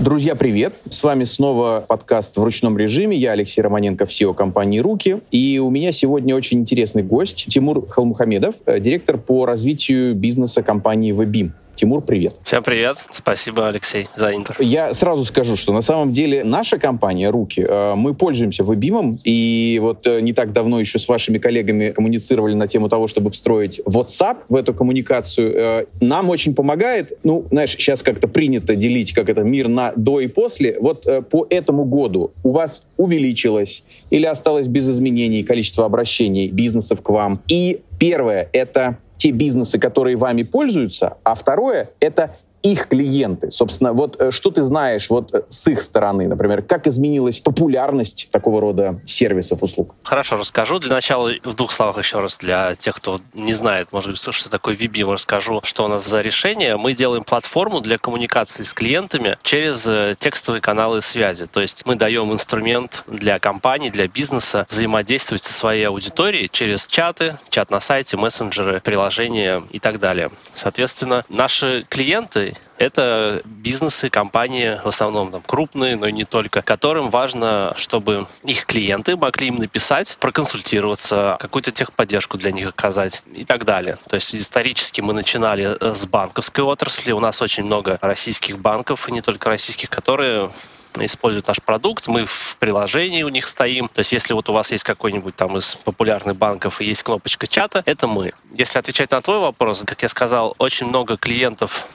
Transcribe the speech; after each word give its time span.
Друзья, 0.00 0.34
привет! 0.34 0.72
С 0.88 1.02
вами 1.02 1.24
снова 1.24 1.84
подкаст 1.86 2.38
в 2.38 2.42
ручном 2.42 2.78
режиме. 2.78 3.18
Я 3.18 3.32
Алексей 3.32 3.60
Романенко, 3.60 4.04
SEO 4.04 4.32
компании 4.32 4.78
«Руки». 4.78 5.20
И 5.30 5.58
у 5.58 5.68
меня 5.68 5.92
сегодня 5.92 6.34
очень 6.34 6.60
интересный 6.60 7.02
гость 7.02 7.44
Тимур 7.50 7.86
Халмухамедов, 7.86 8.54
э, 8.64 8.80
директор 8.80 9.18
по 9.18 9.44
развитию 9.44 10.14
бизнеса 10.14 10.62
компании 10.62 11.12
«Вебим». 11.12 11.52
Тимур, 11.80 12.02
привет. 12.02 12.34
Всем 12.42 12.62
привет. 12.62 12.98
Спасибо, 13.10 13.66
Алексей, 13.66 14.06
за 14.14 14.34
интер. 14.34 14.54
Я 14.58 14.92
сразу 14.92 15.24
скажу, 15.24 15.56
что 15.56 15.72
на 15.72 15.80
самом 15.80 16.12
деле 16.12 16.44
наша 16.44 16.78
компания 16.78 17.30
«Руки», 17.30 17.64
э, 17.66 17.94
мы 17.94 18.12
пользуемся 18.12 18.64
вебимом, 18.64 19.18
и 19.24 19.78
вот 19.80 20.06
э, 20.06 20.20
не 20.20 20.34
так 20.34 20.52
давно 20.52 20.78
еще 20.78 20.98
с 20.98 21.08
вашими 21.08 21.38
коллегами 21.38 21.92
коммуницировали 21.92 22.52
на 22.52 22.68
тему 22.68 22.90
того, 22.90 23.06
чтобы 23.06 23.30
встроить 23.30 23.80
WhatsApp 23.86 24.40
в 24.50 24.56
эту 24.56 24.74
коммуникацию. 24.74 25.54
Э, 25.56 25.86
нам 26.02 26.28
очень 26.28 26.54
помогает, 26.54 27.18
ну, 27.24 27.46
знаешь, 27.50 27.70
сейчас 27.70 28.02
как-то 28.02 28.28
принято 28.28 28.76
делить, 28.76 29.14
как 29.14 29.30
это, 29.30 29.40
мир 29.40 29.68
на 29.68 29.94
до 29.96 30.20
и 30.20 30.26
после. 30.26 30.76
Вот 30.78 31.06
по 31.30 31.46
этому 31.48 31.86
году 31.86 32.32
у 32.44 32.50
вас 32.50 32.84
увеличилось 32.98 33.84
или 34.10 34.26
осталось 34.26 34.68
без 34.68 34.86
изменений 34.86 35.42
количество 35.44 35.86
обращений 35.86 36.48
бизнесов 36.48 37.00
к 37.00 37.08
вам? 37.08 37.40
И 37.48 37.80
первое— 37.98 38.50
это 38.52 38.98
те 39.20 39.32
бизнесы, 39.32 39.78
которые 39.78 40.16
вами 40.16 40.44
пользуются, 40.44 41.18
а 41.24 41.34
второе— 41.34 41.90
это 42.00 42.36
их 42.62 42.88
клиенты. 42.88 43.50
Собственно, 43.50 43.92
вот 43.92 44.20
э, 44.20 44.30
что 44.30 44.50
ты 44.50 44.62
знаешь 44.62 45.08
вот 45.08 45.34
э, 45.34 45.42
с 45.48 45.68
их 45.68 45.80
стороны, 45.80 46.28
например, 46.28 46.62
как 46.62 46.86
изменилась 46.86 47.40
популярность 47.40 48.28
такого 48.30 48.60
рода 48.60 49.00
сервисов, 49.04 49.62
услуг? 49.62 49.94
Хорошо, 50.02 50.36
расскажу. 50.36 50.78
Для 50.78 50.92
начала 50.92 51.32
в 51.42 51.54
двух 51.54 51.72
словах 51.72 51.98
еще 51.98 52.20
раз 52.20 52.38
для 52.38 52.74
тех, 52.74 52.96
кто 52.96 53.20
не 53.34 53.52
знает, 53.52 53.88
может 53.92 54.10
быть, 54.10 54.20
что 54.20 54.50
такое 54.50 54.74
VBIM, 54.74 55.12
расскажу, 55.12 55.60
что 55.64 55.84
у 55.84 55.88
нас 55.88 56.06
за 56.06 56.20
решение. 56.20 56.76
Мы 56.76 56.92
делаем 56.92 57.24
платформу 57.24 57.80
для 57.80 57.98
коммуникации 57.98 58.62
с 58.62 58.74
клиентами 58.74 59.38
через 59.42 59.86
э, 59.86 60.14
текстовые 60.18 60.60
каналы 60.60 61.00
связи. 61.00 61.46
То 61.46 61.60
есть 61.60 61.86
мы 61.86 61.96
даем 61.96 62.32
инструмент 62.32 63.04
для 63.06 63.38
компаний, 63.38 63.90
для 63.90 64.06
бизнеса 64.06 64.66
взаимодействовать 64.68 65.42
со 65.42 65.52
своей 65.52 65.84
аудиторией 65.84 66.48
через 66.48 66.86
чаты, 66.86 67.36
чат 67.48 67.70
на 67.70 67.80
сайте, 67.80 68.16
мессенджеры, 68.16 68.80
приложения 68.80 69.62
и 69.70 69.78
так 69.78 69.98
далее. 69.98 70.30
Соответственно, 70.52 71.24
наши 71.28 71.86
клиенты 71.88 72.49
это 72.78 73.42
бизнесы, 73.44 74.08
компании, 74.08 74.80
в 74.82 74.88
основном 74.88 75.30
там 75.30 75.42
крупные, 75.42 75.96
но 75.96 76.06
и 76.06 76.12
не 76.12 76.24
только, 76.24 76.62
которым 76.62 77.10
важно, 77.10 77.74
чтобы 77.76 78.26
их 78.44 78.64
клиенты 78.64 79.16
могли 79.16 79.48
им 79.48 79.56
написать, 79.56 80.16
проконсультироваться, 80.18 81.36
какую-то 81.40 81.72
техподдержку 81.72 82.38
для 82.38 82.52
них 82.52 82.68
оказать 82.68 83.22
и 83.34 83.44
так 83.44 83.64
далее. 83.64 83.98
То 84.08 84.14
есть 84.14 84.34
исторически 84.34 85.00
мы 85.00 85.12
начинали 85.12 85.76
э, 85.78 85.94
с 85.94 86.06
банковской 86.06 86.64
отрасли. 86.64 87.12
У 87.12 87.20
нас 87.20 87.42
очень 87.42 87.64
много 87.64 87.98
российских 88.00 88.58
банков, 88.58 89.08
и 89.08 89.12
не 89.12 89.20
только 89.20 89.50
российских, 89.50 89.90
которые 89.90 90.50
используют 90.98 91.46
наш 91.46 91.60
продукт, 91.60 92.08
мы 92.08 92.26
в 92.26 92.56
приложении 92.58 93.22
у 93.22 93.28
них 93.28 93.46
стоим. 93.46 93.88
То 93.88 94.00
есть 94.00 94.12
если 94.12 94.34
вот 94.34 94.48
у 94.48 94.52
вас 94.52 94.72
есть 94.72 94.84
какой-нибудь 94.84 95.36
там 95.36 95.56
из 95.56 95.74
популярных 95.74 96.36
банков 96.36 96.80
и 96.80 96.86
есть 96.86 97.02
кнопочка 97.02 97.46
чата, 97.46 97.82
это 97.86 98.06
мы. 98.06 98.32
Если 98.52 98.78
отвечать 98.78 99.10
на 99.10 99.20
твой 99.20 99.38
вопрос, 99.38 99.84
как 99.86 100.02
я 100.02 100.08
сказал, 100.08 100.54
очень 100.58 100.86
много 100.86 101.16
клиентов 101.16 101.86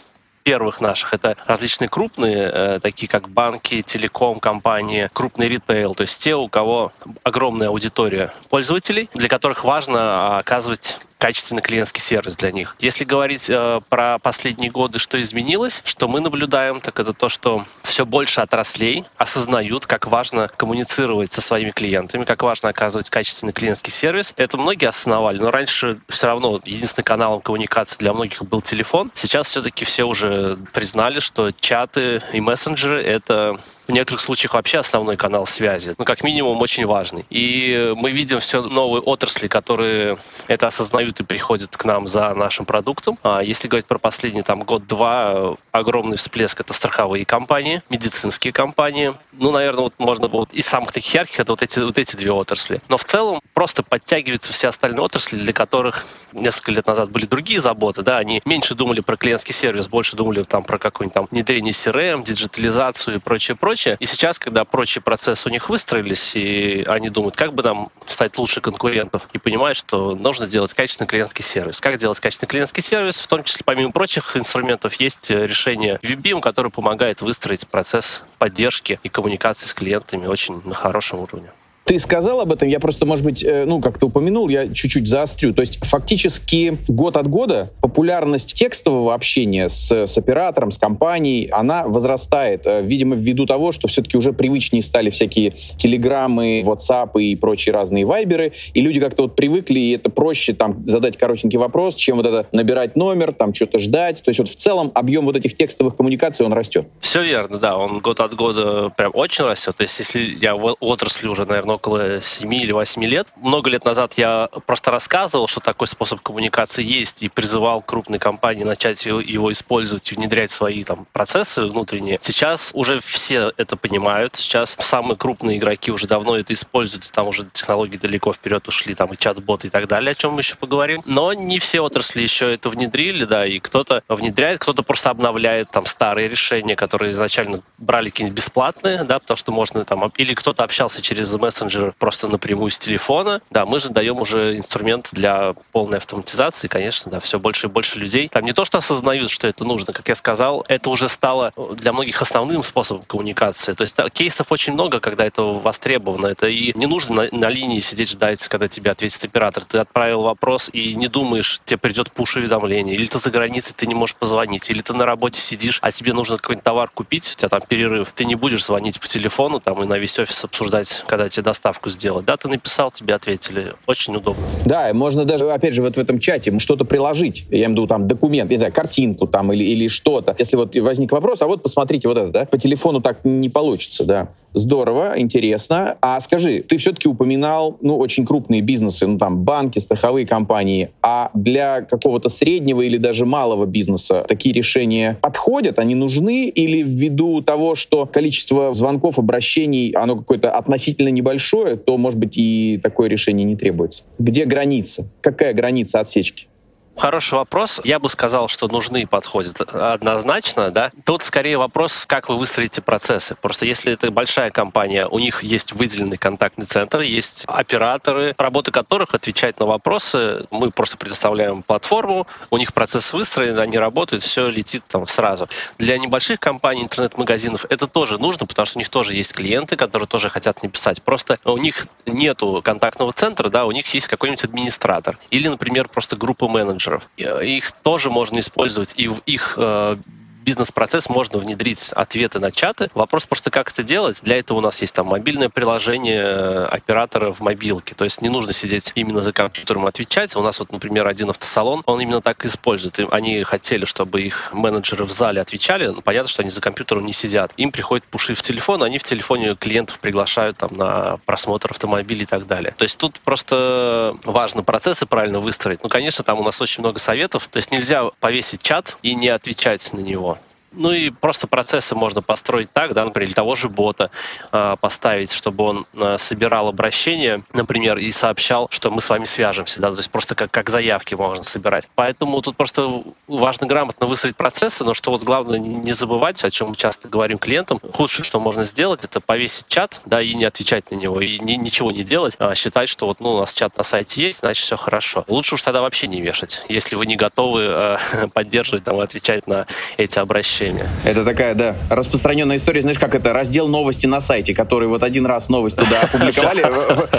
первых 0.45 0.79
наших. 0.79 1.13
Это 1.13 1.35
различные 1.47 1.89
крупные, 1.89 2.51
э, 2.53 2.79
такие 2.79 3.09
как 3.09 3.27
банки, 3.29 3.81
телеком, 3.81 4.39
компании, 4.39 5.09
крупный 5.11 5.49
ритейл, 5.49 5.95
то 5.95 6.01
есть 6.01 6.21
те, 6.23 6.35
у 6.35 6.47
кого 6.47 6.93
огромная 7.23 7.69
аудитория 7.69 8.31
пользователей, 8.49 9.09
для 9.15 9.27
которых 9.27 9.65
важно 9.65 10.37
оказывать 10.37 10.99
качественный 11.25 11.63
клиентский 11.63 12.01
сервис 12.03 12.35
для 12.35 12.51
них. 12.51 12.75
Если 12.77 13.03
говорить 13.03 13.49
э, 13.49 13.79
про 13.89 14.19
последние 14.19 14.69
годы, 14.69 14.99
что 14.99 15.19
изменилось, 15.19 15.81
что 15.83 16.07
мы 16.07 16.19
наблюдаем, 16.19 16.79
так 16.79 16.99
это 16.99 17.13
то, 17.13 17.29
что 17.29 17.65
все 17.81 18.05
больше 18.05 18.41
отраслей 18.41 19.05
осознают, 19.17 19.87
как 19.87 20.05
важно 20.05 20.49
коммуницировать 20.55 21.31
со 21.31 21.41
своими 21.41 21.71
клиентами, 21.71 22.25
как 22.25 22.43
важно 22.43 22.69
оказывать 22.69 23.09
качественный 23.09 23.53
клиентский 23.53 23.91
сервис. 23.91 24.35
Это 24.37 24.59
многие 24.59 24.85
осознавали, 24.85 25.39
но 25.39 25.49
раньше 25.49 25.97
все 26.09 26.27
равно 26.27 26.61
единственным 26.63 27.05
каналом 27.05 27.41
коммуникации 27.41 27.97
для 27.97 28.13
многих 28.13 28.43
был 28.43 28.61
телефон. 28.61 29.09
Сейчас 29.15 29.47
все-таки 29.47 29.83
все 29.83 30.03
уже 30.03 30.59
признали, 30.73 31.19
что 31.19 31.49
чаты 31.59 32.21
и 32.33 32.39
мессенджеры— 32.39 33.01
это 33.03 33.57
в 33.87 33.91
некоторых 33.91 34.21
случаях 34.21 34.53
вообще 34.53 34.77
основной 34.77 35.17
канал 35.17 35.47
связи, 35.47 35.95
ну, 35.97 36.05
как 36.05 36.23
минимум, 36.23 36.61
очень 36.61 36.85
важный. 36.85 37.25
И 37.31 37.93
мы 37.95 38.11
видим 38.11 38.37
все 38.39 38.61
новые 38.61 39.01
отрасли, 39.01 39.47
которые 39.47 40.17
это 40.47 40.67
осознают 40.67 41.14
узнают 41.15 41.19
и 41.19 41.23
приходят 41.23 41.77
к 41.77 41.85
нам 41.85 42.07
за 42.07 42.33
нашим 42.33 42.65
продуктом. 42.65 43.17
А 43.23 43.41
если 43.41 43.67
говорить 43.67 43.85
про 43.85 43.99
последний 43.99 44.41
там 44.41 44.63
год-два, 44.63 45.55
огромный 45.71 46.17
всплеск— 46.17 46.59
это 46.61 46.73
страховые 46.73 47.25
компании, 47.25 47.81
медицинские 47.89 48.53
компании. 48.53 49.13
Ну, 49.33 49.51
наверное, 49.51 49.83
вот 49.83 49.93
можно 49.97 50.27
вот 50.27 50.53
из 50.53 50.65
самых 50.65 50.91
таких 50.91 51.13
ярких— 51.13 51.39
это 51.41 51.51
вот 51.51 51.61
эти, 51.61 51.79
вот 51.79 51.97
эти 51.99 52.15
две 52.15 52.31
отрасли. 52.31 52.81
Но 52.89 52.97
в 52.97 53.05
целом 53.05 53.39
просто 53.53 53.83
подтягиваются 53.83 54.51
все 54.53 54.67
остальные 54.67 55.01
отрасли, 55.01 55.37
для 55.37 55.53
которых 55.53 56.05
несколько 56.33 56.71
лет 56.71 56.87
назад 56.87 57.09
были 57.11 57.25
другие 57.25 57.59
заботы, 57.59 58.01
да, 58.01 58.17
они 58.17 58.41
меньше 58.45 58.75
думали 58.75 59.01
про 59.01 59.17
клиентский 59.17 59.53
сервис, 59.53 59.87
больше 59.87 60.15
думали 60.15 60.43
там 60.43 60.63
про 60.63 60.77
какое-нибудь 60.77 61.13
там 61.13 61.27
внедрение 61.31 61.71
CRM, 61.71 62.23
диджитализацию 62.23 63.17
и 63.17 63.19
прочее, 63.19 63.55
прочее. 63.55 63.97
И 63.99 64.05
сейчас, 64.05 64.39
когда 64.39 64.65
прочие 64.65 65.01
процессы 65.01 65.47
у 65.47 65.51
них 65.51 65.69
выстроились, 65.69 66.35
и 66.35 66.83
они 66.87 67.09
думают, 67.09 67.35
как 67.35 67.53
бы 67.53 67.63
нам 67.63 67.89
стать 68.07 68.37
лучше 68.37 68.61
конкурентов, 68.61 69.27
и 69.33 69.37
понимают, 69.37 69.77
что 69.77 70.15
нужно 70.15 70.47
делать 70.47 70.73
качественный 70.73 70.94
качественный 70.95 71.07
клиентский 71.07 71.43
сервис. 71.43 71.81
Как 71.81 71.97
делать 71.97 72.19
качественный 72.19 72.49
клиентский 72.49 72.81
сервис? 72.81 73.19
В 73.19 73.27
том 73.27 73.43
числе, 73.43 73.63
помимо 73.65 73.91
прочих 73.91 74.37
инструментов, 74.37 74.93
есть 74.93 75.29
э, 75.29 75.45
решение 75.45 75.99
VBIM, 76.01 76.39
которое 76.39 76.69
помогает 76.69 77.21
выстроить 77.21 77.67
процесс 77.67 78.23
поддержки 78.37 78.99
и 79.03 79.09
коммуникации 79.09 79.65
с 79.65 79.73
клиентами 79.73 80.27
очень 80.27 80.61
на 80.63 80.73
хорошем 80.73 81.19
уровне. 81.19 81.51
Ты 81.85 81.99
сказал 81.99 82.41
об 82.41 82.51
этом, 82.51 82.67
я 82.67 82.79
просто, 82.79 83.05
может 83.05 83.23
быть, 83.23 83.43
э, 83.43 83.63
ну, 83.65 83.79
как 83.79 83.99
ты 83.99 84.07
упомянул, 84.07 84.49
я 84.49 84.67
чуть-чуть 84.67 85.07
заострю. 85.07 85.53
То 85.53 85.61
есть 85.61 85.77
фактически 85.85 86.79
год 86.87 87.15
от 87.15 87.27
года 87.27 87.69
популярность 87.79 88.55
текстового 88.55 89.13
общения 89.13 89.69
с, 89.69 89.91
с 89.91 90.17
оператором, 90.17 90.71
с 90.71 90.79
компанией, 90.79 91.47
она 91.51 91.87
возрастает. 91.87 92.65
Э, 92.65 92.81
видимо, 92.81 93.15
ввиду 93.15 93.45
того, 93.45 93.71
что 93.71 93.87
все-таки 93.87 94.17
уже 94.17 94.33
привычнее 94.33 94.81
стали 94.81 95.11
всякие 95.11 95.51
телеграммы, 95.77 96.61
WhatsApp 96.61 97.21
и 97.21 97.35
прочие 97.35 97.73
разные 97.73 98.03
вайберы, 98.03 98.53
и 98.73 98.81
люди 98.81 98.99
как-то 98.99 99.21
вот 99.23 99.35
привыкли, 99.35 99.79
и 99.79 99.91
это 99.91 100.09
проще 100.09 100.55
там 100.55 100.87
задать 100.87 101.17
коротенький 101.17 101.59
вопрос, 101.59 101.93
чем 101.93 102.17
вот 102.17 102.25
это 102.25 102.47
набирать 102.51 102.95
номер, 102.95 103.31
там 103.31 103.53
что-то 103.53 103.77
ждать. 103.77 104.23
То 104.23 104.29
есть 104.29 104.39
вот 104.39 104.49
в 104.49 104.55
целом 104.55 104.91
объем 104.95 105.25
вот 105.25 105.35
этих 105.35 105.55
текстовых 105.55 105.95
коммуникаций, 105.95 106.47
он 106.47 106.53
растет. 106.53 106.87
Все 106.99 107.21
верно, 107.21 107.59
да, 107.59 107.77
он 107.77 107.99
год 107.99 108.21
от 108.21 108.33
года 108.33 108.89
прям 108.89 109.11
очень 109.13 109.45
растет. 109.45 109.75
То 109.77 109.83
есть 109.83 109.99
если 109.99 110.35
я 110.41 110.55
в 110.55 110.75
отрасли 110.79 111.27
уже, 111.27 111.45
наверное, 111.45 111.74
около 111.75 112.21
7 112.21 112.53
или 112.53 112.71
8 112.71 113.03
лет. 113.05 113.27
Много 113.37 113.69
лет 113.69 113.85
назад 113.85 114.13
я 114.15 114.49
просто 114.65 114.91
рассказывал, 114.91 115.47
что 115.47 115.59
такой 115.59 115.87
способ 115.87 116.21
коммуникации 116.21 116.83
есть, 116.83 117.23
и 117.23 117.29
призывал 117.29 117.81
крупные 117.81 118.19
компании 118.19 118.63
начать 118.63 119.05
его, 119.05 119.51
использовать 119.51 120.11
внедрять 120.11 120.51
свои 120.51 120.83
там, 120.83 121.05
процессы 121.13 121.63
внутренние. 121.63 122.17
Сейчас 122.21 122.71
уже 122.73 122.99
все 122.99 123.51
это 123.57 123.75
понимают. 123.75 124.35
Сейчас 124.35 124.75
самые 124.79 125.17
крупные 125.17 125.57
игроки 125.57 125.91
уже 125.91 126.07
давно 126.07 126.37
это 126.37 126.53
используют, 126.53 127.11
там 127.11 127.27
уже 127.27 127.45
технологии 127.51 127.97
далеко 127.97 128.33
вперед 128.33 128.67
ушли, 128.67 128.95
там 128.95 129.13
и 129.13 129.17
чат-боты 129.17 129.67
и 129.67 129.69
так 129.69 129.87
далее, 129.87 130.11
о 130.11 130.15
чем 130.15 130.33
мы 130.33 130.41
еще 130.41 130.55
поговорим. 130.55 131.01
Но 131.05 131.33
не 131.33 131.59
все 131.59 131.81
отрасли 131.81 132.21
еще 132.21 132.53
это 132.53 132.69
внедрили, 132.69 133.25
да, 133.25 133.45
и 133.45 133.59
кто-то 133.59 134.01
внедряет, 134.07 134.59
кто-то 134.59 134.83
просто 134.83 135.09
обновляет 135.09 135.69
там 135.71 135.85
старые 135.85 136.27
решения, 136.27 136.75
которые 136.75 137.11
изначально 137.11 137.61
брали 137.77 138.09
какие-нибудь 138.09 138.37
бесплатные, 138.37 139.03
да, 139.03 139.19
потому 139.19 139.37
что 139.37 139.51
можно 139.51 139.85
там, 139.85 140.11
или 140.17 140.33
кто-то 140.33 140.63
общался 140.63 141.01
через 141.01 141.33
мессенджер 141.33 141.64
мессенджер 141.65 141.93
просто 141.97 142.27
напрямую 142.27 142.71
с 142.71 142.79
телефона. 142.79 143.41
Да, 143.49 143.65
мы 143.65 143.79
же 143.79 143.89
даем 143.89 144.19
уже 144.19 144.57
инструмент 144.57 145.09
для 145.11 145.53
полной 145.71 145.97
автоматизации, 145.97 146.67
конечно, 146.67 147.11
да, 147.11 147.19
все 147.19 147.39
больше 147.39 147.67
и 147.67 147.69
больше 147.69 147.99
людей. 147.99 148.29
Там 148.29 148.45
не 148.45 148.53
то, 148.53 148.65
что 148.65 148.77
осознают, 148.77 149.29
что 149.29 149.47
это 149.47 149.65
нужно, 149.65 149.93
как 149.93 150.07
я 150.07 150.15
сказал, 150.15 150.63
это 150.67 150.89
уже 150.89 151.09
стало 151.09 151.51
для 151.73 151.91
многих 151.91 152.21
основным 152.21 152.63
способом 152.63 153.03
коммуникации. 153.03 153.73
То 153.73 153.83
есть 153.83 153.97
кейсов 154.13 154.51
очень 154.51 154.73
много, 154.73 154.99
когда 154.99 155.25
это 155.25 155.41
востребовано. 155.43 156.27
Это 156.27 156.47
и 156.47 156.77
не 156.77 156.85
нужно 156.85 157.15
на, 157.15 157.37
на 157.37 157.49
линии 157.49 157.79
сидеть 157.79 158.11
ждать, 158.11 158.47
когда 158.47 158.67
тебе 158.67 158.91
ответит 158.91 159.23
оператор. 159.23 159.63
Ты 159.65 159.79
отправил 159.79 160.21
вопрос 160.21 160.69
и 160.71 160.93
не 160.95 161.07
думаешь, 161.07 161.59
тебе 161.63 161.77
придет 161.77 162.11
пуш-уведомление. 162.11 162.95
Или 162.95 163.05
ты 163.05 163.19
за 163.19 163.31
границей, 163.31 163.73
ты 163.75 163.87
не 163.87 163.95
можешь 163.95 164.15
позвонить. 164.15 164.69
Или 164.69 164.81
ты 164.81 164.93
на 164.93 165.05
работе 165.05 165.39
сидишь, 165.39 165.79
а 165.81 165.91
тебе 165.91 166.13
нужно 166.13 166.37
какой-нибудь 166.37 166.63
товар 166.63 166.89
купить, 166.93 167.33
у 167.33 167.37
тебя 167.37 167.49
там 167.49 167.61
перерыв. 167.67 168.11
Ты 168.15 168.25
не 168.25 168.35
будешь 168.35 168.65
звонить 168.65 168.99
по 168.99 169.07
телефону 169.07 169.59
там 169.59 169.81
и 169.83 169.87
на 169.87 169.97
весь 169.97 170.19
офис 170.19 170.43
обсуждать, 170.43 171.03
когда 171.07 171.29
тебе 171.29 171.43
доставку 171.55 171.89
сделать. 171.89 172.25
Да, 172.25 172.35
ты 172.35 172.49
написал, 172.49 172.91
тебе 172.91 173.15
ответили. 173.15 173.73
Очень 173.87 174.15
удобно. 174.15 174.43
Да, 174.65 174.93
можно 174.93 175.23
даже, 175.23 175.49
опять 175.49 175.73
же, 175.73 175.81
вот 175.81 175.95
в 175.95 175.99
этом 175.99 176.19
чате 176.19 176.57
что-то 176.59 176.83
приложить. 176.83 177.45
Я 177.49 177.57
имею 177.57 177.69
в 177.69 177.71
виду 177.71 177.87
там 177.87 178.07
документ, 178.07 178.51
не 178.51 178.57
знаю, 178.57 178.73
картинку 178.73 179.25
там 179.25 179.53
или, 179.53 179.63
или 179.63 179.87
что-то. 179.87 180.35
Если 180.37 180.57
вот 180.57 180.75
возник 180.75 181.11
вопрос, 181.11 181.41
а 181.41 181.47
вот 181.47 181.63
посмотрите 181.63 182.07
вот 182.09 182.17
это, 182.17 182.31
да, 182.31 182.45
по 182.45 182.57
телефону 182.57 183.01
так 183.01 183.23
не 183.23 183.49
получится, 183.49 184.03
да. 184.03 184.29
Здорово, 184.55 185.15
интересно. 185.17 185.97
А 186.01 186.17
скажи, 186.21 186.63
ты 186.67 186.77
все-таки 186.77 187.09
упоминал, 187.09 187.77
ну, 187.81 187.97
очень 187.97 188.25
крупные 188.25 188.61
бизнесы, 188.61 189.05
ну, 189.05 189.17
там, 189.17 189.43
банки, 189.43 189.79
страховые 189.79 190.25
компании. 190.25 190.91
А 191.01 191.29
для 191.33 191.81
какого-то 191.81 192.29
среднего 192.29 192.81
или 192.81 192.97
даже 192.97 193.25
малого 193.25 193.65
бизнеса 193.65 194.25
такие 194.27 194.55
решения 194.55 195.17
подходят, 195.21 195.77
они 195.77 195.93
нужны? 195.93 196.47
Или 196.47 196.83
ввиду 196.83 197.41
того, 197.41 197.75
что 197.75 198.05
количество 198.05 198.73
звонков, 198.73 199.19
обращений, 199.19 199.89
оно 199.91 200.15
какое-то 200.15 200.51
относительно 200.51 201.09
небольшое, 201.09 201.75
то, 201.75 201.97
может 201.97 202.17
быть, 202.17 202.37
и 202.37 202.79
такое 202.81 203.09
решение 203.09 203.43
не 203.43 203.57
требуется? 203.57 204.03
Где 204.19 204.45
граница? 204.45 205.05
Какая 205.19 205.53
граница 205.53 205.99
отсечки? 205.99 206.47
Хороший 206.97 207.33
вопрос. 207.33 207.81
Я 207.83 207.99
бы 207.99 208.09
сказал, 208.09 208.47
что 208.47 208.69
нужны 208.69 209.05
подходят 209.05 209.59
однозначно. 209.61 210.71
Да? 210.71 210.91
Тут 211.03 211.23
скорее 211.23 211.57
вопрос, 211.57 212.05
как 212.05 212.29
вы 212.29 212.37
выстроите 212.37 212.81
процессы. 212.81 213.35
Просто 213.35 213.65
если 213.65 213.91
это 213.91 214.09
большая 214.11 214.49
компания, 214.49 215.05
у 215.05 215.19
них 215.19 215.43
есть 215.43 215.73
выделенный 215.73 216.17
контактный 216.17 216.65
центр, 216.65 217.01
есть 217.01 217.43
операторы, 217.47 218.33
работа 218.37 218.71
которых 218.71 219.13
отвечать 219.13 219.59
на 219.59 219.65
вопросы. 219.65 220.45
Мы 220.51 220.71
просто 220.71 220.95
предоставляем 220.95 221.63
платформу, 221.63 222.27
у 222.49 222.57
них 222.57 222.73
процесс 222.73 223.11
выстроен, 223.11 223.59
они 223.59 223.77
работают, 223.77 224.23
все 224.23 224.47
летит 224.47 224.83
там 224.87 225.05
сразу. 225.05 225.49
Для 225.77 225.97
небольших 225.97 226.39
компаний, 226.39 226.83
интернет-магазинов 226.83 227.65
это 227.69 227.87
тоже 227.87 228.17
нужно, 228.19 228.45
потому 228.45 228.65
что 228.65 228.77
у 228.77 228.79
них 228.79 228.89
тоже 228.89 229.15
есть 229.15 229.33
клиенты, 229.33 229.75
которые 229.75 230.07
тоже 230.07 230.29
хотят 230.29 230.63
написать. 230.63 231.01
Просто 231.03 231.37
у 231.43 231.57
них 231.57 231.87
нету 232.05 232.61
контактного 232.63 233.11
центра, 233.11 233.49
да, 233.49 233.65
у 233.65 233.71
них 233.71 233.85
есть 233.93 234.07
какой-нибудь 234.07 234.45
администратор. 234.45 235.17
Или, 235.29 235.49
например, 235.49 235.89
просто 235.89 236.15
группа 236.15 236.47
менеджеров 236.47 236.84
менеджеров. 236.85 237.09
Их 237.17 237.71
тоже 237.71 238.09
можно 238.09 238.39
использовать 238.39 238.93
и 238.97 239.07
в 239.07 239.19
их 239.25 239.55
э, 239.57 239.97
бизнес-процесс 240.45 241.09
можно 241.09 241.39
внедрить 241.39 241.91
ответы 241.93 242.39
на 242.39 242.51
чаты. 242.51 242.89
Вопрос 242.93 243.25
просто, 243.25 243.49
как 243.49 243.71
это 243.71 243.83
делать. 243.83 244.21
Для 244.21 244.37
этого 244.37 244.59
у 244.59 244.61
нас 244.61 244.79
есть 244.79 244.93
там 244.93 245.07
мобильное 245.07 245.49
приложение 245.49 246.21
э, 246.23 246.65
оператора 246.65 247.31
в 247.31 247.41
мобилке. 247.41 247.95
То 247.95 248.05
есть 248.05 248.21
не 248.21 248.29
нужно 248.29 248.53
сидеть 248.53 248.91
именно 248.95 249.21
за 249.21 249.33
компьютером 249.33 249.87
отвечать. 249.87 250.35
У 250.35 250.41
нас 250.41 250.59
вот, 250.59 250.71
например, 250.71 251.07
один 251.07 251.31
автосалон, 251.31 251.81
он 251.85 251.99
именно 251.99 252.21
так 252.21 252.45
использует. 252.45 252.99
И 252.99 253.07
они 253.09 253.43
хотели, 253.43 253.85
чтобы 253.85 254.21
их 254.21 254.53
менеджеры 254.53 255.03
в 255.05 255.11
зале 255.11 255.41
отвечали. 255.41 255.87
Но 255.87 256.01
понятно, 256.01 256.29
что 256.29 256.43
они 256.43 256.51
за 256.51 256.61
компьютером 256.61 257.05
не 257.05 257.13
сидят. 257.13 257.51
Им 257.57 257.71
приходят 257.71 258.05
пуши 258.05 258.35
в 258.35 258.41
телефон, 258.41 258.83
они 258.83 258.99
в 258.99 259.03
телефоне 259.03 259.55
клиентов 259.55 259.99
приглашают 259.99 260.57
там 260.57 260.69
на 260.75 261.17
просмотр 261.25 261.71
автомобиля 261.71 262.23
и 262.23 262.25
так 262.25 262.45
далее. 262.45 262.75
То 262.77 262.83
есть 262.83 262.99
тут 262.99 263.19
просто 263.19 264.15
важно 264.23 264.61
процессы 264.61 265.07
правильно 265.07 265.39
выстроить. 265.39 265.81
Ну, 265.81 265.89
конечно, 265.89 266.23
там 266.23 266.39
у 266.39 266.43
нас 266.43 266.61
очень 266.61 266.81
много 266.81 266.99
советов. 266.99 267.47
То 267.51 267.57
есть 267.57 267.71
нельзя 267.71 268.05
повесить 268.19 268.61
чат 268.61 268.97
и 269.01 269.15
не 269.15 269.29
отвечать 269.29 269.91
на 269.93 269.99
него. 269.99 270.34
Ну 270.75 270.91
и 270.91 271.09
просто 271.09 271.47
процессы 271.47 271.95
можно 271.95 272.21
построить 272.21 272.71
так, 272.71 272.93
да, 272.93 273.05
например, 273.05 273.27
для 273.27 273.35
того 273.35 273.55
же 273.55 273.69
бота 273.69 274.11
э, 274.51 274.75
поставить, 274.79 275.31
чтобы 275.31 275.63
он 275.63 275.85
э, 275.93 276.17
собирал 276.17 276.67
обращения, 276.67 277.43
например, 277.53 277.97
и 277.97 278.11
сообщал, 278.11 278.67
что 278.69 278.91
мы 278.91 279.01
с 279.01 279.09
вами 279.09 279.25
свяжемся, 279.25 279.79
да, 279.79 279.91
то 279.91 279.97
есть 279.97 280.11
просто 280.11 280.35
как, 280.35 280.51
как 280.51 280.69
заявки 280.69 281.15
можно 281.15 281.43
собирать. 281.43 281.87
Поэтому 281.95 282.41
тут 282.41 282.57
просто 282.57 283.03
важно 283.27 283.67
грамотно 283.67 284.05
выстроить 284.07 284.35
процессы, 284.35 284.83
но 284.83 284.93
что 284.93 285.11
вот 285.11 285.23
главное 285.23 285.59
не 285.59 285.93
забывать, 285.93 286.43
о 286.43 286.49
чем 286.49 286.69
мы 286.69 286.75
часто 286.75 287.07
говорим 287.07 287.37
клиентам, 287.37 287.79
худшее, 287.93 288.25
что 288.25 288.39
можно 288.39 288.63
сделать, 288.63 289.03
это 289.03 289.21
повесить 289.21 289.67
чат, 289.67 290.01
да, 290.05 290.21
и 290.21 290.33
не 290.33 290.45
отвечать 290.45 290.91
на 290.91 290.95
него, 290.95 291.21
и 291.21 291.39
ни, 291.39 291.53
ничего 291.53 291.91
не 291.91 292.03
делать, 292.03 292.35
а 292.39 292.53
считать, 292.55 292.89
что 292.89 293.07
вот, 293.07 293.19
ну, 293.19 293.35
у 293.35 293.39
нас 293.39 293.53
чат 293.53 293.77
на 293.77 293.83
сайте 293.83 294.23
есть, 294.23 294.39
значит, 294.39 294.65
все 294.65 294.75
хорошо. 294.75 295.23
Лучше 295.27 295.55
уж 295.55 295.61
тогда 295.61 295.81
вообще 295.81 296.07
не 296.07 296.21
вешать, 296.21 296.63
если 296.67 296.95
вы 296.95 297.05
не 297.05 297.15
готовы 297.15 297.63
э, 297.63 298.27
поддерживать, 298.33 298.83
там, 298.83 298.99
отвечать 298.99 299.47
на 299.47 299.67
эти 299.97 300.19
обращения 300.19 300.64
сообщения. 300.65 300.89
Это 301.03 301.23
такая, 301.23 301.55
да, 301.55 301.75
распространенная 301.89 302.57
история, 302.57 302.81
знаешь, 302.81 302.99
как 302.99 303.15
это, 303.15 303.33
раздел 303.33 303.67
новости 303.67 304.05
на 304.05 304.21
сайте, 304.21 304.53
который 304.53 304.87
вот 304.87 305.03
один 305.03 305.25
раз 305.25 305.49
новость 305.49 305.77
туда 305.77 306.01
опубликовали 306.03 306.63